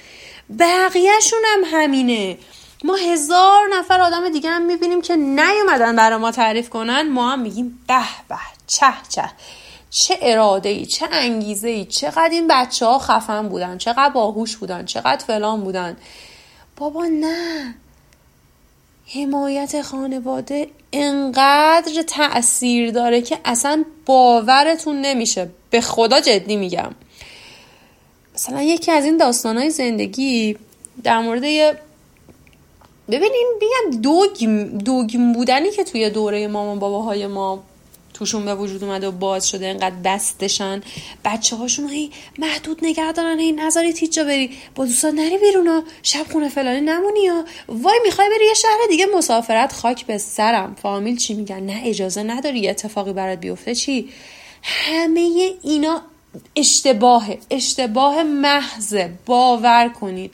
بقیهشون 0.59 1.41
هم 1.47 1.61
همینه. 1.67 2.39
ما 2.85 2.97
هزار 2.97 3.61
نفر 3.73 4.01
آدم 4.01 4.29
دیگه 4.29 4.51
هم 4.51 4.63
می‌بینیم 4.63 5.03
که 5.03 5.17
نیومدن 5.17 5.97
برای 5.97 6.19
ما 6.19 6.31
تعریف 6.31 6.69
کنن. 6.69 7.09
ما 7.09 7.33
هم 7.33 7.41
میگیم 7.41 7.85
به 7.89 8.01
به 8.29 8.37
چه 8.67 8.87
چه. 9.09 9.31
چه 9.95 10.19
اراده 10.23 10.69
ای 10.69 10.87
چه 10.87 11.09
انگیزه 11.13 11.69
ای 11.69 11.85
چقدر 11.85 12.29
این 12.33 12.47
بچه 12.51 12.87
ها 12.87 12.99
خفن 12.99 13.49
بودن 13.49 13.79
چقدر 13.79 14.09
باهوش 14.09 14.57
بودن 14.57 14.85
چقدر 14.85 15.25
فلان 15.27 15.61
بودن. 15.61 15.97
بابا 16.77 17.05
نه. 17.05 17.75
حمایت 19.15 19.83
خانواده 19.83 20.69
انقدر 20.93 22.03
تاثیر 22.03 22.91
داره 22.91 23.23
که 23.23 23.39
اصلا 23.45 23.85
باورتون 24.07 25.01
نمیشه. 25.01 25.51
به 25.71 25.81
خدا 25.81 26.21
جدی 26.21 26.57
میگم. 26.57 26.91
مثلا 28.35 28.63
یکی 28.63 28.91
از 28.91 29.05
این 29.05 29.17
داستانهای 29.17 29.71
زندگی 29.71 30.57
در 31.05 31.21
مورد 31.21 31.45
یه 31.45 31.79
ببینین 33.09 33.53
بیان 33.61 34.01
دوگم 34.01 34.79
دوگم 34.79 35.33
بودنی 35.33 35.71
که 35.71 35.85
توی 35.85 36.11
دوره 36.11 36.47
مامان 36.47 36.79
باباهای 36.79 37.27
ما 37.27 37.63
توشون 38.23 38.45
به 38.45 38.55
وجود 38.55 38.85
اومده 38.85 39.09
و 39.09 39.11
باز 39.11 39.49
شده 39.49 39.67
انقدر 39.67 39.97
بستشن. 40.05 40.83
بچه 41.25 41.57
هاشون 41.57 41.89
هی 41.89 42.11
محدود 42.39 42.79
نگه 42.85 43.13
دارن 43.13 43.39
هی 43.39 43.53
نذارید 43.53 43.99
هیچ 43.99 44.13
جا 44.13 44.25
بری. 44.25 44.51
با 44.75 44.85
دوستان 44.85 45.15
نری 45.15 45.39
بیرون 45.39 45.67
ها 45.67 45.83
شب 46.03 46.27
خونه 46.33 46.49
فلانی 46.49 46.81
نمونی 46.81 47.27
ها 47.27 47.45
وای 47.69 48.01
می‌خوای 48.05 48.29
بری 48.31 48.47
یه 48.47 48.55
شهر 48.55 48.79
دیگه 48.89 49.07
مسافرت. 49.17 49.73
خاک 49.73 50.07
به 50.07 50.19
سرم. 50.19 50.77
فامیل 50.83 51.17
چی 51.17 51.35
میگن؟ 51.35 51.61
نه 51.61 51.83
اجازه 51.85 52.23
نداری. 52.23 52.61
یه 52.61 52.71
اتفاقی 52.71 53.13
برات 53.13 53.39
بیفته. 53.39 53.75
چی؟ 53.75 54.09
همه 54.63 55.51
اینا 55.63 56.03
اشتباهه. 56.57 57.39
اشتباه 57.51 58.23
محضه. 58.23 59.13
باور 59.27 59.89
کنید. 59.89 60.33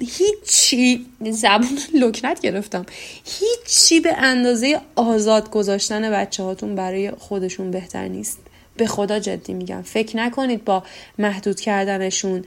هیچی 0.00 1.06
زبون 1.30 1.78
لکنت 1.94 2.40
گرفتم. 2.40 2.86
هیچی 3.24 4.00
به 4.00 4.16
اندازه 4.16 4.80
آزاد 4.96 5.50
گذاشتن 5.50 6.10
بچه 6.10 6.42
هاتون 6.42 6.74
برای 6.74 7.10
خودشون 7.10 7.70
بهتر 7.70 8.08
نیست. 8.08 8.38
به 8.76 8.86
خدا 8.86 9.18
جدی 9.18 9.54
میگم. 9.54 9.82
فکر 9.82 10.16
نکنید 10.16 10.64
با 10.64 10.82
محدود 11.18 11.60
کردنشون 11.60 12.44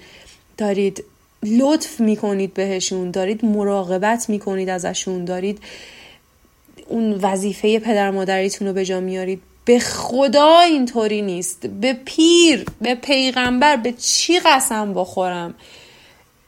دارید 0.57 1.03
لطف 1.43 1.99
می‌کنید 1.99 2.53
بهشون 2.53 3.11
دارید 3.11 3.45
مراقبت 3.45 4.29
می‌کنید 4.29 4.69
ازشون 4.69 5.25
دارید 5.25 5.59
اون 6.87 7.13
وظیفه 7.13 7.79
پدر 7.79 8.11
مادریتون 8.11 8.67
رو 8.67 8.73
به 8.73 8.85
جا 8.85 8.99
میارید. 8.99 9.41
به 9.65 9.79
خدا 9.79 10.59
اینطوری 10.59 11.21
نیست. 11.21 11.67
به 11.67 11.93
پیر 11.93 12.65
به 12.81 12.95
پیغمبر 12.95 13.75
به 13.75 13.91
چی 13.91 14.39
قسم 14.39 14.93
بخورم؟ 14.93 15.53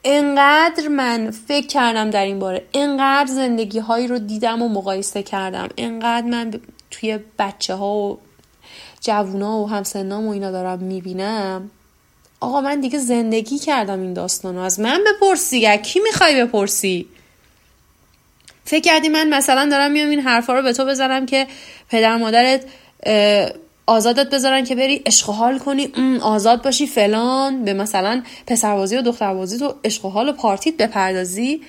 انقدر 0.03 0.87
من 0.87 1.31
فکر 1.47 1.67
کردم 1.67 2.09
در 2.09 2.25
این 2.25 2.39
باره 2.39 2.65
انقدر 2.73 3.31
زندگی 3.31 3.79
هایی 3.79 4.07
رو 4.07 4.19
دیدم 4.19 4.61
و 4.61 4.69
مقایسه 4.69 5.23
کردم 5.23 5.69
انقدر 5.77 6.27
من 6.27 6.53
توی 6.91 7.19
بچه 7.39 7.75
ها 7.75 7.95
و 7.95 8.19
جوونا 9.01 9.59
و 9.59 9.69
همسنام 9.69 10.27
و 10.27 10.31
اینا 10.31 10.51
دارم 10.51 10.79
می‌بینم. 10.79 11.71
آقا 12.39 12.61
من 12.61 12.79
دیگه 12.81 12.99
زندگی 12.99 13.59
کردم 13.59 14.01
این 14.01 14.13
داستانو. 14.13 14.61
از 14.61 14.79
من 14.79 15.03
بپرسی 15.07 15.77
کی 15.77 15.99
می‌خوای 15.99 16.45
بپرسی؟ 16.45 17.07
فکر 18.65 18.81
کردی 18.81 19.09
من 19.09 19.29
مثلا 19.29 19.69
دارم 19.69 19.91
میام 19.91 20.09
این 20.09 20.19
حرفا 20.19 20.53
رو 20.53 20.61
به 20.61 20.73
تو 20.73 20.85
بزنم 20.85 21.25
که 21.25 21.47
پدر 21.89 22.17
مادرت 22.17 22.65
آزادت 23.85 24.29
بذارن 24.29 24.63
که 24.63 24.75
بری 24.75 24.95
عشق 24.95 25.29
حال 25.29 25.59
کنی 25.59 25.91
آزاد 26.21 26.63
باشی 26.63 26.87
فلان 26.87 27.65
به 27.65 27.73
مثلا 27.73 28.23
پسربازی 28.47 28.97
و 28.97 29.01
دختربازی 29.01 29.59
تو 29.59 29.75
عشق 29.83 30.05
و 30.05 30.09
حال 30.09 30.29
و 30.29 30.31
پارتیت 30.31 30.77
بپردازی. 30.77 31.61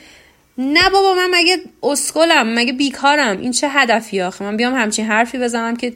نه 0.59 0.90
بابا 0.90 1.14
من 1.14 1.29
مگه 1.33 1.57
اسکلم 1.83 2.55
مگه 2.55 2.72
بیکارم؟ 2.72 3.40
این 3.40 3.53
چه 3.53 3.68
هدفی 3.68 4.22
آخه؟ 4.22 4.44
من 4.44 4.57
بیام 4.57 4.74
همچین 4.74 5.07
حرفی 5.07 5.38
بزنم 5.38 5.77
که 5.77 5.94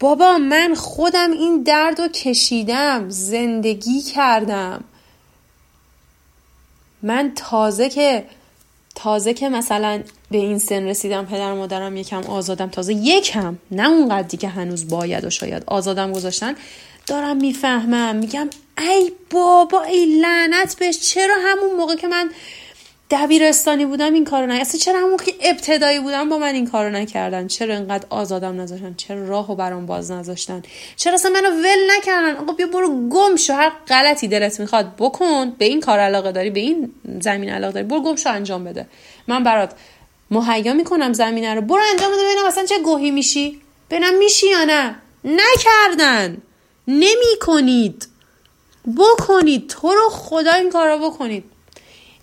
بابا 0.00 0.38
من 0.38 0.74
خودم 0.74 1.30
این 1.30 1.62
درد 1.62 2.00
رو 2.00 2.08
کشیدم 2.08 3.08
زندگی 3.08 4.00
کردم. 4.00 4.84
من 7.02 7.32
تازه 7.36 7.88
که 7.88 8.24
تازه 8.94 9.34
که 9.34 9.48
مثلا 9.48 10.02
به 10.32 10.38
این 10.38 10.58
سن 10.58 10.88
رسیدم 10.88 11.26
پدر 11.26 11.52
مادرم 11.52 11.96
یکم 11.96 12.22
آزادم 12.22 12.68
تازه. 12.68 12.94
یکم 12.94 13.58
نه 13.70 13.88
اونقدری 13.88 14.36
که 14.36 14.48
هنوز 14.48 14.88
باید 14.88 15.24
و 15.24 15.30
شاید 15.30 15.62
آزادم 15.66 16.12
گذاشتن. 16.12 16.54
دارم 17.06 17.36
می‌فهمم 17.36 18.16
میگم 18.16 18.50
ای 18.78 19.12
بابا 19.30 19.82
ای 19.82 20.20
لعنت 20.20 20.76
بهش. 20.78 21.00
چرا 21.00 21.34
همون 21.38 21.76
موقع 21.76 21.96
که 21.96 22.08
من 22.08 22.30
دبیرستانی 23.10 23.86
بودم 23.86 24.14
این 24.14 24.24
کارو 24.24 24.52
اصلا 24.52 24.80
چرا 24.80 24.98
همون 24.98 25.16
که 25.16 25.32
ابتدایی 25.42 26.00
بودم 26.00 26.28
با 26.28 26.38
من 26.38 26.54
این 26.54 26.66
کارو 26.66 26.90
نکردن؟ 26.90 27.46
چرا 27.46 27.74
اینقدر 27.74 28.06
آزادم 28.10 28.60
نذاشتن؟ 28.60 28.94
چرا 28.94 29.28
راهو 29.28 29.54
برام 29.54 29.86
باز 29.86 30.10
نذاشتن؟ 30.10 30.62
چرا 30.96 31.14
اصلا 31.14 31.30
منو 31.30 31.50
ول 31.50 31.90
نکردن؟ 31.98 32.36
آقا 32.36 32.52
بیا 32.52 32.66
برو 32.66 33.08
گم 33.08 33.36
شو. 33.36 33.52
هر 33.52 33.72
غلطی 33.88 34.28
دلت 34.28 34.60
می‌خواد 34.60 34.96
بکن. 34.98 35.50
به 35.58 35.64
این 35.64 35.80
کار 35.80 35.98
علاقه 35.98 36.32
داری 36.32 36.50
به 36.50 36.60
این 36.60 36.92
زمین 37.20 37.50
علاقه 37.50 37.72
داری. 37.72 37.86
برو 37.86 38.02
گم 38.02 38.16
شو 38.16 38.30
انجام 38.30 38.64
بده. 38.64 38.86
من 39.28 39.44
برات 39.44 39.72
مهیا 40.32 40.74
می‌کنم 40.74 41.12
زمینه 41.12 41.54
رو. 41.54 41.60
برو 41.60 41.82
انجام 41.90 42.12
بده 42.12 42.24
ببینم 42.24 42.46
اصلا 42.46 42.64
چه 42.64 42.78
گوهی 42.78 43.10
میشی. 43.10 43.60
ببینم 43.90 44.18
میشی 44.18 44.50
یا 44.50 44.64
نه. 44.64 44.96
نکردن. 45.24 46.42
نمی‌کنید. 46.88 48.08
بکنید. 48.96 49.68
تو 49.68 49.88
رو 49.88 50.08
خدا 50.10 50.52
این 50.52 50.70
کار 50.70 50.88
رو 50.88 51.10
بکنید. 51.10 51.44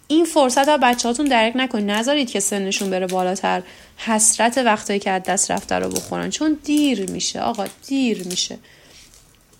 این 0.08 0.26
فرصت 0.26 0.70
ها 0.70 0.78
بچه 0.78 1.08
هاتون 1.08 1.26
درک 1.26 1.54
نکنید. 1.56 1.92
نذارید 1.92 2.30
که 2.30 2.40
سنشون 2.40 2.90
بره 2.90 3.08
بالاتر. 3.08 3.64
حسرت 3.98 4.58
وقتایی 4.58 5.00
که 5.00 5.12
از 5.12 5.24
دست 5.24 5.52
رفته 5.52 5.76
رو 5.76 5.90
بخورن. 5.90 6.30
چون 6.30 6.58
دیر 6.64 7.12
میشه. 7.12 7.42
آقا 7.42 7.66
دیر 7.88 8.28
میشه. 8.28 8.58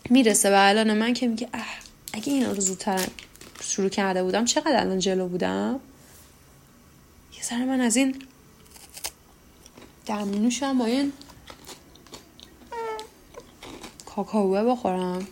می‌رسه 0.10 0.50
به 0.50 0.68
الان 0.68 0.94
من 0.94 1.14
که 1.14 1.28
میگه 1.28 1.50
اه 1.54 1.66
اگه 2.14 2.34
این 2.34 2.46
رو 2.46 2.62
زودتر 2.62 3.00
شروع 3.62 3.90
کرده 3.90 4.24
بودم 4.24 4.46
چقدر 4.46 4.80
الان 4.80 5.00
جلو 5.00 5.28
بودم؟ 5.28 5.80
یه 7.38 7.44
سر 7.44 7.66
من 7.66 7.82
از 7.82 7.96
این 7.96 8.16
دمنوشم 10.10 10.78
با 10.78 10.86
این 10.86 11.14
کاکاوه 14.06 14.64
بخورم. 14.64 15.28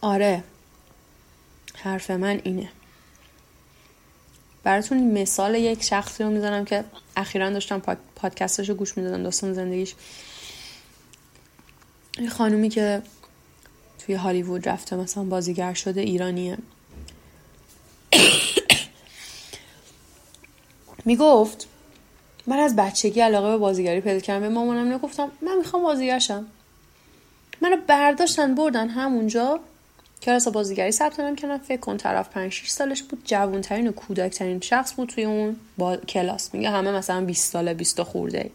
آره 0.00 0.44
حرف 1.74 2.10
من 2.10 2.40
اینه. 2.44 2.68
براتون 4.62 5.20
مثال 5.20 5.54
یک 5.54 5.82
شخصی 5.82 6.24
رو 6.24 6.30
می‌زنم 6.30 6.64
که 6.64 6.84
اخیرا 7.16 7.50
داشتم 7.50 7.82
پادکستش 8.16 8.68
رو 8.68 8.74
گوش 8.74 8.96
می‌دادم 8.96 9.22
داستان 9.22 9.52
زندگیش. 9.52 9.94
یه 12.20 12.28
خانومی 12.28 12.68
که 12.68 13.02
توی 13.98 14.14
هالیوود 14.14 14.68
رفته 14.68 14.96
مثلا 14.96 15.24
بازیگر 15.24 15.74
شده 15.74 16.00
ایرانیه. 16.00 16.58
می‌گفت 21.04 21.66
من 22.46 22.58
از 22.58 22.76
بچگی 22.76 23.20
علاقه 23.20 23.48
به 23.48 23.56
بازیگری 23.56 24.00
پیدا 24.00 24.20
کردم. 24.20 24.40
به 24.40 24.48
مامانم 24.48 24.92
نگفتم 24.92 25.30
من 25.42 25.56
می‌خوام 25.58 25.82
بازیگرشم 25.82 26.46
منو 27.60 27.76
برداشتن 27.86 28.54
بردن 28.54 28.88
همونجا. 28.88 29.60
کلاس 30.22 30.48
بازیگری 30.48 30.92
ثبت 30.92 31.20
نام 31.20 31.36
کردم. 31.36 31.58
فکر 31.58 31.80
کن 31.80 31.96
طرف 31.96 32.28
5 32.28 32.52
6 32.52 32.68
سالش 32.68 33.02
بود. 33.02 33.22
جوانترین 33.24 33.88
و 33.88 33.92
کودکترین 33.92 34.60
شخص 34.60 34.94
بود 34.94 35.08
توی 35.08 35.24
اون 35.24 35.56
با 35.78 35.96
کلاس. 35.96 36.54
میگه 36.54 36.70
همه 36.70 36.90
مثلا 36.90 37.24
20 37.24 37.52
ساله 37.52 37.74
20 37.74 38.02
خورده 38.02 38.50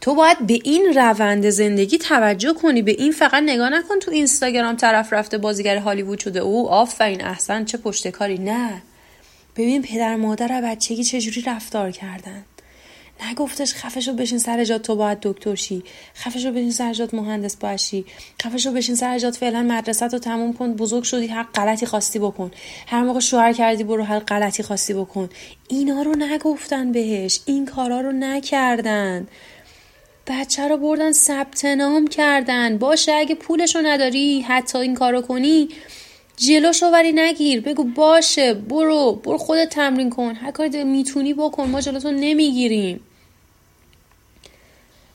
تو 0.00 0.14
باید 0.14 0.46
به 0.46 0.58
این 0.64 0.92
روند 0.94 1.50
زندگی 1.50 1.98
توجه 1.98 2.52
کنی. 2.52 2.82
به 2.82 2.92
این 2.92 3.12
فقط 3.12 3.42
نگاه 3.46 3.68
نکن 3.68 3.98
تو 3.98 4.10
اینستاگرام 4.10 4.76
طرف 4.76 5.12
رفته 5.12 5.38
بازیگر 5.38 5.76
هالیوود 5.76 6.18
شده. 6.18 6.40
او 6.40 6.68
آفرین 6.68 7.24
احسن 7.24 7.64
چه 7.64 7.78
پشتکاری 7.78 8.38
نه. 8.38 8.82
ببین 9.56 9.82
پدر 9.82 10.16
مادر 10.16 10.60
بچگی 10.60 11.04
چجوری 11.04 11.42
رفتار 11.46 11.90
کردن؟ 11.90 12.44
نگفتش 13.30 13.74
خفشو 13.74 14.12
بشین 14.12 14.38
سر 14.38 14.64
جات 14.64 14.82
تو 14.82 14.96
باید 14.96 15.18
دکتر 15.22 15.54
شی. 15.54 15.82
خفشو 16.16 16.50
بشین 16.50 16.70
سر 16.70 16.92
جات 16.92 17.14
مهندس 17.14 17.56
باشی 17.56 18.04
خفشو 18.42 18.72
بشین 18.72 18.94
سر 18.94 19.18
جات 19.18 19.36
فعلا 19.36 19.62
مدرسه 19.62 20.06
رو 20.06 20.18
تموم 20.18 20.52
کن. 20.52 20.74
بزرگ 20.74 21.02
شدی 21.02 21.26
هر 21.26 21.42
غلطی 21.42 21.86
خواستی 21.86 22.18
بکن. 22.18 22.50
هر 22.86 23.02
موقع 23.02 23.20
شوهر 23.20 23.52
کردی 23.52 23.84
برو 23.84 24.02
هر 24.02 24.18
غلطی 24.18 24.62
خواستی 24.62 24.94
بکن. 24.94 25.28
اینا 25.68 26.02
رو 26.02 26.14
نگفتن 26.18 26.92
بهش. 26.92 27.40
این 27.46 27.66
کارا 27.66 28.00
رو 28.00 28.12
نکردن. 28.12 29.26
بچه 30.30 30.68
رو 30.68 30.76
بردن 30.76 31.12
ثبت 31.12 31.64
نام 31.64 32.06
کردن. 32.06 32.78
باشه 32.78 33.12
اگه 33.12 33.34
پولشو 33.34 33.80
نداری 33.82 34.40
حتی 34.40 34.78
این 34.78 34.94
کارو 34.94 35.22
کنی 35.22 35.68
جلوشو 36.36 36.86
ولی 36.86 37.12
نگیر. 37.12 37.60
بگو 37.60 37.84
باشه 37.84 38.54
برو 38.54 39.12
برو 39.12 39.38
خودت 39.38 39.68
تمرین 39.68 40.10
کن. 40.10 40.34
هر 40.34 40.50
کاری 40.50 40.84
می‌تونی 40.84 41.34
بکن 41.34 41.68
ما 41.68 41.80
جلوتو 41.80 42.10
نمی‌گیریم. 42.10 43.00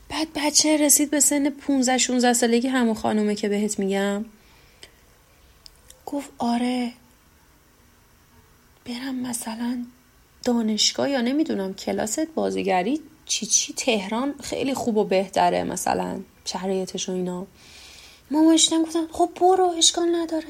بعد 0.08 0.28
بچه 0.36 0.76
رسید 0.76 1.10
به 1.10 1.20
سن 1.20 1.50
15 1.50 1.98
16 1.98 2.32
سالگی 2.32 2.68
همون 2.68 2.94
خانومه 2.94 3.34
که 3.34 3.48
بهت 3.48 3.78
میگم. 3.78 4.24
گفت 6.06 6.30
آره 6.38 6.92
برم 8.86 9.14
مثلا 9.14 9.84
دانشگاه 10.44 11.10
یا 11.10 11.20
نمی‌دونم 11.20 11.74
کلاست 11.74 12.26
بازیگری 12.34 13.00
چی 13.26 13.46
چی 13.46 13.74
تهران 13.74 14.34
خیلی 14.42 14.74
خوب 14.74 14.96
و 14.96 15.04
بهتره 15.04 15.64
مثلا 15.64 16.20
شرایطش 16.44 17.08
و 17.08 17.12
اینا. 17.12 17.46
مامانشتم 18.30 18.82
گفتم 18.82 19.06
خب 19.12 19.30
برو 19.40 19.74
اشکال 19.78 20.14
نداره. 20.14 20.48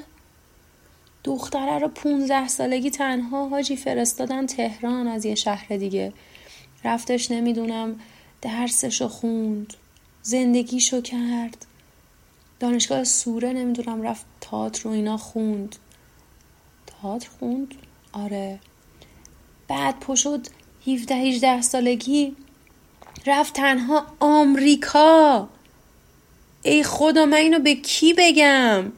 دختره 1.25 1.79
رو 1.79 1.89
15 1.89 2.49
سالگی 2.49 2.91
تنها 2.91 3.49
حاجی 3.49 3.77
فرستادن 3.77 4.47
تهران 4.47 5.09
از 5.09 5.25
یه 5.25 5.35
شهر 5.35 5.77
دیگه. 5.77 6.13
رفتش 6.85 7.31
نمی‌دونم 7.31 8.01
درسشو 8.43 9.09
خوند 9.09 9.75
زندگیشو 10.23 11.01
کرد. 11.01 11.67
دانشگاه 12.61 13.05
سوره 13.05 13.53
نمی‌دونم 13.53 14.03
رفت 14.03 14.27
تئاتر 14.41 14.83
رو 14.83 14.91
اینا 14.91 15.17
خوند. 15.17 15.77
تئاتر 16.87 17.29
خوند؟ 17.39 17.75
آره. 18.13 18.59
بعد 19.69 20.01
پشد 20.01 20.47
17 20.87 21.15
18 21.15 21.63
سالگی 21.63 22.37
رفت 23.27 23.55
تنها 23.55 24.07
آمریکا. 24.21 25.49
ای 26.63 26.83
خدا 26.83 27.25
من 27.25 27.37
اینو 27.37 27.59
به 27.59 27.75
کی 27.75 28.15
بگم؟ 28.19 28.93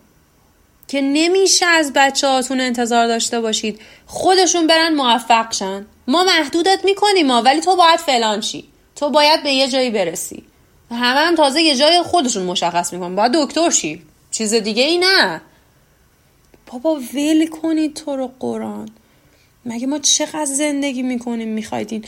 که 0.88 1.00
نمیشه 1.00 1.66
از 1.66 1.92
بچه 1.94 2.26
هاتون 2.26 2.60
انتظار 2.60 3.06
داشته 3.06 3.40
باشید. 3.40 3.80
خودشون 4.06 4.66
برن 4.66 4.94
موفق 4.94 5.52
شن. 5.52 5.86
ما 6.06 6.24
محدودت 6.24 6.80
می‌کنیم 6.84 7.26
ما 7.26 7.42
ولی 7.42 7.60
تو 7.60 7.76
باید 7.76 8.00
فلان 8.00 8.40
چی 8.40 8.68
تو 8.96 9.10
باید 9.10 9.42
به 9.42 9.50
یه 9.50 9.68
جایی 9.68 9.90
برسی. 9.90 10.42
همه 10.90 11.20
هم 11.20 11.34
تازه 11.34 11.62
یه 11.62 11.76
جای 11.76 12.02
خودشون 12.02 12.42
مشخص 12.42 12.92
می‌کنن. 12.92 13.16
باید 13.16 13.32
دکتر 13.34 13.70
شی. 13.70 14.02
چیز 14.30 14.54
دیگه 14.54 14.82
ای 14.82 14.98
نه. 14.98 15.40
بابا 16.66 16.94
ول 17.14 17.46
کنید 17.46 17.94
تو 17.94 18.16
رو 18.16 18.30
قرآن. 18.40 18.88
مگه 19.64 19.86
ما 19.86 19.98
چقدر 19.98 20.44
زندگی 20.44 21.02
می‌کنیم؟ 21.02 21.48
می‌خواید 21.48 21.92
این 21.92 22.04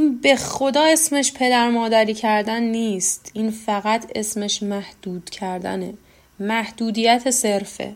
به 0.00 0.36
خدا 0.36 0.84
اسمش 0.84 1.32
پدر 1.32 1.70
مادری 1.70 2.14
کردن 2.14 2.62
نیست. 2.62 3.30
این 3.32 3.50
فقط 3.50 4.12
اسمش 4.14 4.62
محدود 4.62 5.30
کردنه. 5.30 5.94
محدودیت 6.40 7.30
صرفه. 7.30 7.94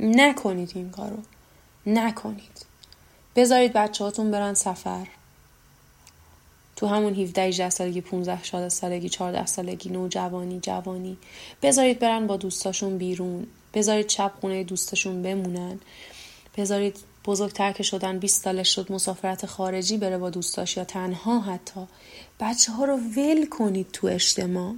نکنید 0.00 0.72
این 0.74 0.90
کارو. 0.90 1.18
نکنید. 1.86 2.66
بذارید 3.36 3.72
بچه 3.72 4.04
هاتون 4.04 4.30
برن 4.30 4.54
سفر. 4.54 5.06
تو 6.76 6.86
همون 6.86 7.14
17 7.14 7.42
18 7.42 7.70
سالگی 7.70 8.00
15 8.00 8.42
16 8.42 8.68
سالگی 8.68 9.08
14 9.08 9.46
سالگی 9.46 9.90
نوجوانی 9.90 10.60
جوانی. 10.60 11.16
بذارید 11.62 11.98
برن 11.98 12.26
با 12.26 12.36
دوستاشون 12.36 12.98
بیرون. 12.98 13.46
بذارید 13.74 14.06
چپ 14.06 14.32
خونه 14.40 14.64
دوستشون 14.64 15.22
بمونن. 15.22 15.80
بذارید 16.56 16.96
بزرگتر 17.28 17.72
که 17.72 17.82
شدن 17.82 18.18
20 18.18 18.44
سالش 18.44 18.74
شد 18.74 18.92
مسافرت 18.92 19.46
خارجی 19.46 19.96
بره 19.96 20.18
با 20.18 20.30
دوستاش 20.30 20.76
یا 20.76 20.84
تنها 20.84 21.40
حتی. 21.40 21.80
بچه 22.40 22.72
ها 22.72 22.84
رو 22.84 22.96
ول 23.16 23.46
کنید 23.46 23.86
تو 23.92 24.06
اجتماع. 24.06 24.74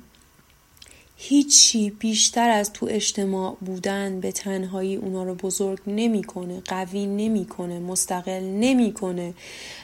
هیچی 1.17 1.91
بیشتر 1.91 2.51
از 2.51 2.73
تو 2.73 2.87
اجتماع 2.91 3.57
بودن 3.61 4.21
به 4.21 4.33
تنهایی 4.33 4.97
اونا 4.97 5.25
رو 5.25 5.35
بزرگ 5.35 5.79
نمی‌کنه 5.87 6.61
قوی 6.61 7.07
نمی‌کنه 7.07 7.79
مستقل 7.79 8.43
نمی‌کنه. 8.43 9.35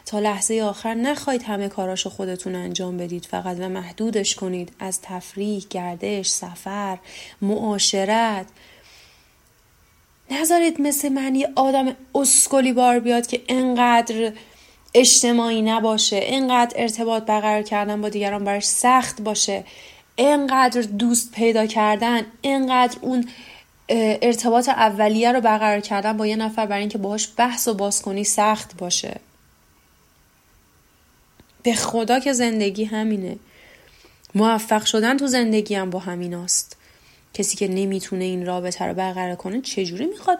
تا 0.06 0.20
لحظه 0.20 0.62
آخر 0.62 0.94
نخواهید 0.94 1.42
همه 1.42 1.68
کاراشو 1.68 2.10
خودتون 2.10 2.54
انجام 2.54 2.96
بدید. 2.96 3.24
فقط 3.24 3.56
و 3.60 3.68
محدودش 3.68 4.34
کنید 4.34 4.72
از 4.78 5.00
تفریح 5.02 5.64
گردش 5.70 6.28
سفر 6.28 6.98
معاشرت. 7.42 8.46
نذارید 10.30 10.80
مثل 10.80 11.08
من 11.08 11.34
یه 11.34 11.48
آدم 11.56 11.96
اسکلی 12.14 12.72
بار 12.72 12.98
بیاد 12.98 13.26
که 13.26 13.42
انقدر 13.48 14.32
اجتماعی 14.94 15.62
نباشه 15.62 16.20
انقدر 16.22 16.72
ارتباط 16.76 17.22
برقرار 17.22 17.62
کردن 17.62 18.00
با 18.00 18.08
دیگران 18.08 18.44
براش 18.44 18.64
سخت 18.64 19.20
باشه 19.20 19.64
انقدر 20.18 20.80
دوست 20.80 21.32
پیدا 21.32 21.66
کردن 21.66 22.26
انقدر 22.44 22.98
اون 23.00 23.28
ارتباط 23.88 24.68
اولیه 24.68 25.32
رو 25.32 25.40
برقرار 25.40 25.80
کردن 25.80 26.16
با 26.16 26.26
یه 26.26 26.36
نفر 26.36 26.66
برای 26.66 26.80
اینکه 26.80 26.98
باهاش 26.98 27.28
بحث 27.36 27.68
و 27.68 27.74
باز 27.74 28.02
کنی 28.02 28.24
سخت 28.24 28.76
باشه. 28.76 29.20
به 31.62 31.74
خدا 31.74 32.20
که 32.20 32.32
زندگی 32.32 32.84
همینه. 32.84 33.36
موفق 34.34 34.84
شدن 34.84 35.16
تو 35.16 35.26
زندگی 35.26 35.74
هم 35.74 35.90
با 35.90 35.98
همیناست 35.98 36.75
کسی 37.36 37.56
که 37.56 37.68
نمی‌تونه 37.68 38.24
این 38.24 38.46
رابطه 38.46 38.84
رو 38.84 38.94
برقرار 38.94 39.36
کنه 39.36 39.60
چجوری 39.60 40.06
می‌خواد 40.06 40.38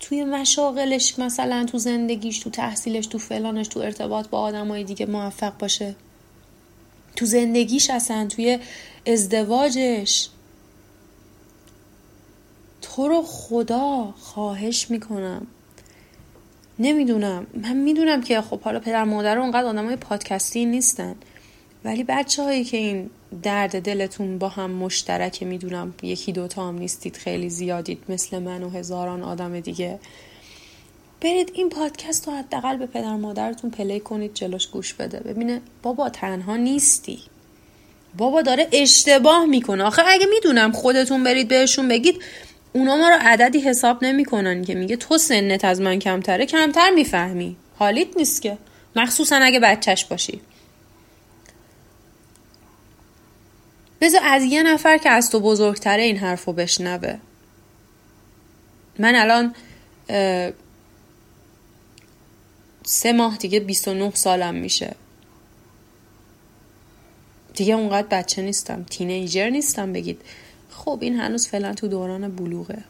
توی 0.00 0.24
مشاغلش 0.24 1.18
مثلا 1.18 1.64
تو 1.64 1.78
زندگیش 1.78 2.38
تو 2.38 2.50
تحصیلش 2.50 3.06
تو 3.06 3.18
فلانش 3.18 3.68
تو 3.68 3.80
ارتباط 3.80 4.28
با 4.28 4.40
آدمای 4.40 4.84
دیگه 4.84 5.06
موفق 5.06 5.58
باشه؟ 5.58 5.94
تو 7.16 7.26
زندگیش 7.26 7.90
اصلا 7.90 8.26
توی 8.26 8.58
ازدواجش؟ 9.06 10.28
تو 12.82 13.08
رو 13.08 13.22
خدا 13.22 14.14
خواهش 14.20 14.90
می‌کنم. 14.90 15.46
نمی‌دونم. 16.78 17.46
من 17.54 17.76
می‌دونم 17.76 18.22
که 18.22 18.40
خب 18.40 18.60
حالا 18.60 18.80
پدر 18.80 19.04
مادر 19.04 19.38
اونقدر 19.38 19.66
آدم 19.66 19.86
های 19.86 19.96
پادکستی 19.96 20.64
نیستن. 20.64 21.16
ولی 21.84 22.04
بچه 22.04 22.42
هایی 22.42 22.64
که 22.64 22.76
این 22.76 23.10
درد 23.42 23.82
دلتون 23.82 24.38
با 24.38 24.48
هم 24.48 24.70
مشترکه 24.70 25.44
می‌دونم 25.44 25.94
یکی 26.02 26.32
دوتا 26.32 26.68
هم 26.68 26.78
نیستید 26.78 27.16
خیلی 27.16 27.50
زیادید 27.50 28.02
مثل 28.08 28.38
من 28.38 28.62
و 28.62 28.70
هزاران 28.70 29.22
آدم 29.22 29.60
دیگه. 29.60 29.98
برید 31.20 31.52
این 31.54 31.68
پادکست 31.68 32.28
رو 32.28 32.34
حداقل 32.34 32.76
به 32.76 32.86
پدر 32.86 33.16
مادرتون 33.16 33.70
پلی 33.70 34.00
کنید 34.00 34.34
جلوش 34.34 34.66
گوش 34.66 34.94
بده. 34.94 35.20
ببینه 35.20 35.60
بابا 35.82 36.08
تنها 36.08 36.56
نیستی. 36.56 37.18
بابا 38.16 38.42
داره 38.42 38.68
اشتباه 38.72 39.44
می‌کنه. 39.44 39.84
آخه 39.84 40.02
اگه 40.06 40.26
می‌دونم 40.26 40.72
خودتون 40.72 41.24
برید 41.24 41.48
بهشون 41.48 41.88
بگید 41.88 42.22
اونا 42.72 42.96
ما 42.96 43.08
رو 43.08 43.16
عددی 43.20 43.60
حساب 43.60 44.04
نمی‌کنن 44.04 44.64
که. 44.64 44.74
میگه 44.74 44.96
تو 44.96 45.18
سنت 45.18 45.64
از 45.64 45.80
من 45.80 45.98
کمتره 45.98 46.46
کمتر 46.46 46.90
می‌فهمی. 46.90 47.56
حالیت 47.78 48.16
نیست 48.16 48.42
که. 48.42 48.58
مخصوصا 48.96 49.36
اگه 49.36 49.60
بچهش 49.60 50.04
باشی. 50.04 50.40
بذار 54.00 54.20
از 54.24 54.42
یه 54.42 54.62
نفر 54.62 54.98
که 54.98 55.10
از 55.10 55.30
تو 55.30 55.40
بزرگتره 55.40 56.02
این 56.02 56.16
حرف 56.16 56.44
رو 56.44 56.52
بشنوه. 56.52 57.18
من 58.98 59.14
الان 59.14 59.54
سه 62.84 63.12
ماه 63.12 63.36
دیگه 63.36 63.60
29 63.60 64.10
سالم 64.14 64.54
میشه. 64.54 64.94
دیگه 67.54 67.74
اونقدر 67.74 68.06
بچه 68.06 68.42
نیستم 68.42 68.84
تینیجر 68.90 69.50
نیستم 69.50 69.92
بگید. 69.92 70.20
خب 70.70 70.98
این 71.00 71.20
هنوز 71.20 71.48
فعلا 71.48 71.74
تو 71.74 71.88
دوران 71.88 72.36
بلوغه. 72.36 72.84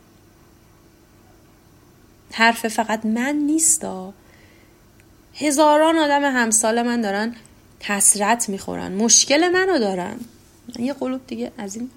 حرف 2.32 2.68
فقط 2.68 3.06
من 3.06 3.36
نیستا. 3.36 4.12
هزاران 5.34 5.98
آدم 5.98 6.22
همسال 6.22 6.82
من 6.82 7.00
دارن 7.00 7.36
حسرت 7.80 8.48
می‌خورن 8.48 8.92
مشکل 8.92 9.48
منو 9.48 9.78
دارن. 9.78 10.16
یه 10.78 10.92
قلوب 10.92 11.26
دیگه 11.26 11.52
از 11.58 11.76
این 11.76 11.90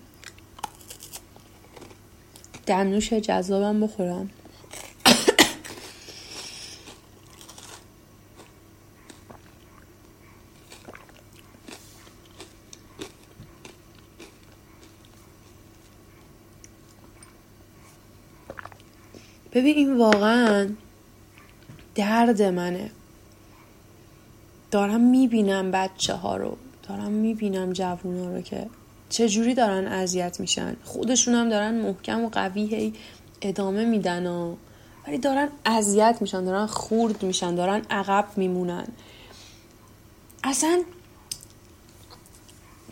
دمنوش 2.65 3.13
جذابم 3.13 3.79
بخورم. 3.79 4.29
ببین 19.51 19.75
این 19.75 19.97
واقعا 19.97 20.69
درد 21.95 22.41
منه. 22.41 22.91
دارم 24.71 25.01
می‌بینم 25.01 25.71
بچه 25.71 26.13
ها 26.13 26.37
رو. 26.37 26.57
دارم 26.87 27.11
می‌بینم 27.11 27.73
جوونا 27.73 28.35
رو 28.35 28.41
که 28.41 28.69
چجوری 29.09 29.53
دارن 29.53 29.87
اذیت 29.87 30.39
میشن. 30.39 30.75
خودشون 30.83 31.35
هم 31.35 31.49
دارن 31.49 31.81
محکم 31.81 32.23
و 32.23 32.29
قوی 32.29 32.65
هی 32.65 32.93
ادامه 33.41 33.85
میدن 33.85 34.27
و 34.27 34.55
ولی 35.07 35.17
دارن 35.17 35.49
اذیت 35.65 36.17
میشن 36.21 36.45
دارن 36.45 36.65
خورد 36.65 37.23
میشن 37.23 37.55
دارن 37.55 37.81
عقب 37.89 38.25
میمونن. 38.35 38.87
اصلا 40.43 40.83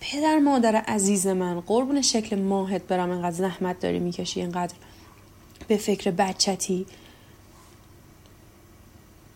پدر 0.01 0.39
مادر 0.39 0.75
عزیز 0.75 1.27
من 1.27 1.59
قربون 1.59 2.01
شکل 2.01 2.39
ماهت 2.39 2.81
برم 2.87 3.11
انقدر 3.11 3.35
زحمت 3.35 3.79
داری 3.79 3.99
می‌کشی 3.99 4.41
انقدر 4.41 4.73
به 5.67 5.77
فکر 5.77 6.11
بچتی. 6.11 6.85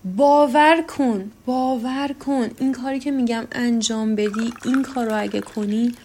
باور 0.05 0.81
کن 0.81 1.31
باور 1.45 2.15
کن. 2.25 2.49
این 2.59 2.71
کاری 2.71 2.99
که 2.99 3.11
میگم 3.11 3.47
انجام 3.51 4.15
بدی 4.15 4.53
این 4.65 4.83
کار 4.83 5.05
رو 5.05 5.21
اگه 5.21 5.41
کنی 5.41 5.95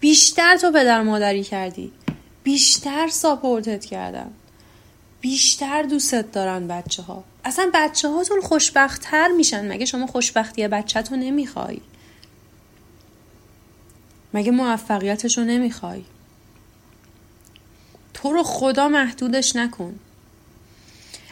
بیشتر 0.00 0.56
تو 0.56 0.70
پدر 0.70 1.02
مادری 1.02 1.44
کردی. 1.44 1.92
بیشتر 2.42 3.08
ساپورتت 3.08 3.84
کردن 3.84 4.30
بیشتر 5.20 5.82
دوستت 5.82 6.32
دارن 6.32 6.68
بچه 6.68 7.02
ها 7.02 7.24
اصلا 7.44 7.70
بچه 7.74 8.08
هاتون 8.08 8.40
خوشبختتر 8.40 9.28
میشن. 9.28 9.72
مگه 9.72 9.84
شما 9.84 10.06
خوشبختی 10.06 10.68
بچه 10.68 11.02
تو 11.02 11.16
نمی‌خوای؟ 11.16 11.80
مگه 14.34 14.50
موفقیتش 14.50 15.38
رو 15.38 15.44
نمی‌خوای؟ 15.44 16.04
تو 18.14 18.32
رو 18.32 18.42
خدا 18.42 18.88
محدودش 18.88 19.56
نکن. 19.56 19.98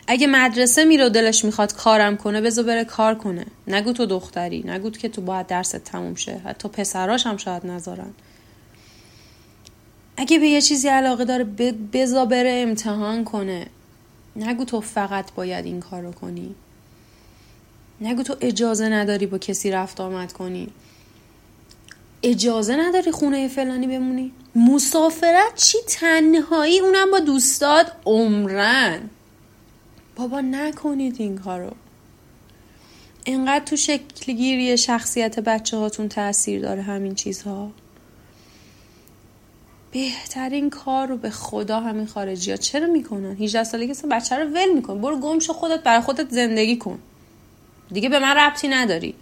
اگه 0.07 0.27
مدرسه 0.27 0.85
میره 0.85 1.07
و 1.07 1.09
دلش 1.09 1.45
می‌خواد 1.45 1.75
کارم 1.75 2.17
کنه 2.17 2.41
بذار 2.41 2.65
بره 2.65 2.85
کار 2.85 3.15
کنه. 3.15 3.47
نگو 3.69 3.93
تو 3.93 4.07
دختری 4.07 4.63
نگو 4.67 4.91
که 4.91 5.09
تو 5.09 5.21
باید 5.21 5.47
درست 5.47 5.77
تموم 5.77 6.15
شه. 6.15 6.41
حتی 6.45 6.69
پسراش 6.69 7.27
هم 7.27 7.37
شاید 7.37 7.67
نذارن. 7.67 8.11
اگه 10.17 10.39
به 10.39 10.49
یه 10.49 10.61
چیزی 10.61 10.89
علاقه 10.89 11.25
داره 11.25 11.45
بذار 11.93 12.27
بره 12.27 12.63
امتحان 12.67 13.25
کنه. 13.25 13.67
نگو 14.37 14.65
تو 14.65 14.81
فقط 14.81 15.33
باید 15.33 15.65
این 15.65 15.81
کار 15.81 16.03
رو 16.03 16.13
کنی. 16.13 16.55
نگو 18.01 18.23
تو 18.23 18.37
اجازه 18.41 18.89
نداری 18.89 19.27
با 19.27 19.39
کسی 19.39 19.71
رفت 19.71 20.01
آمد 20.01 20.33
کنی. 20.33 20.69
اجازه 22.23 22.77
نداری 22.77 23.13
خونه 23.13 23.49
فلانی 23.49 23.87
بمونی. 23.87 24.33
مسافرت 24.55 25.55
چی؟ 25.55 25.79
تنهایی 25.89 26.81
اونم 26.81 27.11
با 27.11 27.19
دوستاد 27.19 27.93
عمرن. 28.05 29.11
بابا 30.17 30.41
نکنید 30.41 31.17
این 31.19 31.39
کارو. 31.39 31.71
انقدر 33.27 33.65
تو 33.65 33.77
شکلگیری 33.77 34.79
شخصیت 34.79 35.41
بچه 35.41 35.77
هاتون 35.77 36.09
تاثیر 36.09 36.61
داره 36.61 36.83
همین 36.83 37.15
چیزها. 37.15 37.71
بهترین 39.93 40.71
کار 40.71 41.07
رو 41.07 41.17
به 41.17 41.31
خدا 41.31 41.81
همین 41.81 42.07
خارجی 42.07 42.51
ها 42.51 42.57
چرا 42.57 42.87
می‌کنن؟ 42.87 43.37
18 43.37 43.65
سالگی 43.65 43.95
که 43.95 44.07
بچه 44.07 44.37
رو 44.37 44.45
ول 44.45 44.73
میکن. 44.75 45.01
برو 45.01 45.21
گم 45.21 45.39
شو 45.39 45.53
خودت 45.53 45.83
برای 45.83 46.01
خودت 46.01 46.31
زندگی 46.31 46.77
کن. 46.77 46.99
دیگه 47.93 48.09
به 48.09 48.19
من 48.19 48.37
ربطی 48.37 48.69
نداری. 48.69 49.15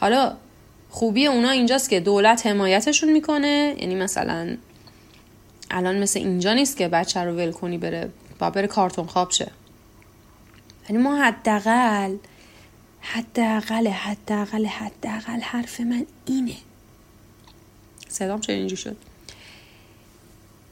حالا 0.00 0.36
خوبی 0.90 1.26
اونا 1.26 1.50
اینجاست 1.50 1.90
که 1.90 2.00
دولت 2.00 2.46
حمایتشون 2.46 3.12
می‌کنه. 3.12 3.74
یعنی 3.78 3.94
مثلا 3.94 4.56
الان 5.70 5.98
مثل 5.98 6.18
اینجا 6.18 6.54
نیست 6.54 6.76
که 6.76 6.88
بچه 6.88 7.20
رو 7.20 7.36
ول 7.36 7.52
کنی 7.52 7.78
بره 7.78 8.10
با 8.38 8.50
بره 8.50 8.66
کارتون 8.66 9.06
خواب 9.06 9.30
شه. 9.30 9.50
یعنی 10.88 11.02
ما 11.02 11.16
حداقل 11.16 12.16
حداقل 13.00 13.88
حداقل 13.88 14.66
حداقل 14.66 15.40
حرف 15.40 15.80
من 15.80 16.06
اینه. 16.26 16.56
صدام 18.08 18.40
چه 18.40 18.52
اینجور 18.52 18.78
شد؟ 18.78 18.96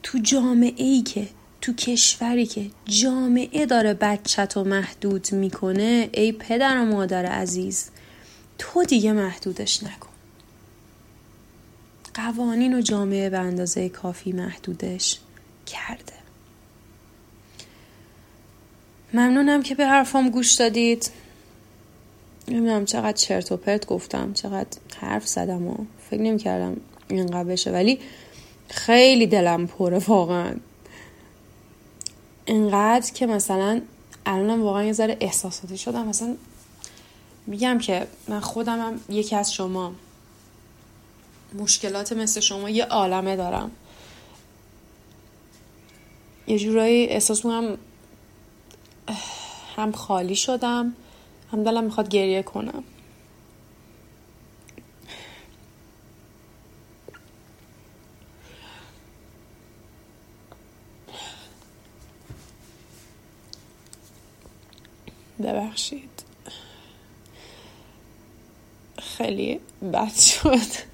تو 0.03 0.17
جامعه 0.17 0.83
ای 0.83 1.01
که 1.01 1.27
تو 1.61 1.73
کشوری 1.73 2.45
که 2.45 2.71
جامعه 2.85 3.65
داره 3.65 3.93
بچت 3.93 4.57
رو 4.57 4.63
محدود 4.63 5.33
می‌کنه 5.33 6.09
ای 6.13 6.31
پدر 6.31 6.81
و 6.81 6.85
مادر 6.85 7.25
عزیز 7.25 7.89
تو 8.57 8.83
دیگه 8.83 9.11
محدودش 9.11 9.83
نکن. 9.83 10.09
قوانین 12.13 12.73
و 12.73 12.81
جامعه 12.81 13.29
به 13.29 13.39
اندازه 13.39 13.89
کافی 13.89 14.31
محدودش 14.31 15.19
کرده. 15.65 16.24
ممنونم 19.15 19.63
که 19.63 19.75
به 19.75 19.85
حرفام 19.85 20.29
گوش 20.29 20.53
دادید. 20.53 21.11
نمی‌دونم 22.47 22.85
چقدر 22.85 23.11
چرت 23.11 23.51
و 23.51 23.57
پرت 23.57 23.85
گفتم 23.85 24.33
چقدر 24.33 24.77
حرف 24.99 25.27
زدم 25.27 25.67
و 25.67 25.75
فکر 26.09 26.21
نمی 26.21 26.37
کردم 26.37 26.77
اینقدر 27.07 27.43
بشه 27.43 27.71
ولی 27.71 27.99
خیلی 28.69 29.27
دلم 29.27 29.67
پره 29.67 29.97
واقعا. 29.97 30.55
انقدر 32.47 33.11
که 33.13 33.27
مثلا 33.27 33.81
الانم 34.25 34.63
واقعا 34.63 34.83
یه 34.83 34.93
ذره 34.93 35.17
احساساتی 35.19 35.77
شدم. 35.77 36.07
مثلا 36.07 36.35
میگم 37.47 37.77
که 37.77 38.07
من 38.27 38.39
خودمم 38.39 38.99
یکی 39.09 39.35
از 39.35 39.53
شما. 39.53 39.91
مشکلات 41.59 42.13
مثل 42.13 42.39
شما 42.39 42.69
یه 42.69 42.85
عالمه 42.85 43.35
دارم. 43.35 43.71
یه 46.47 46.59
جورایی 46.59 47.07
احساس 47.07 47.45
می‌کنم 47.45 47.77
هم 49.77 49.91
خالی 49.91 50.35
شدم 50.35 50.95
هم 51.51 51.63
دلم 51.63 51.83
می‌خواد 51.83 52.09
گریه 52.09 52.43
کنم. 52.43 52.83
ببخشید. 65.43 66.23
خیلی 68.99 69.59
بد 69.93 70.13
شد. 70.15 70.85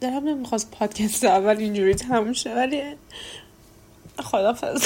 دلم 0.00 0.28
نمی‌خواست 0.28 0.70
پادکست 0.70 1.24
اول 1.24 1.56
اینجوری 1.56 1.94
تموم 1.94 2.32
شه 2.32 2.54
ولی 2.54 2.82
خدافز 4.18 4.82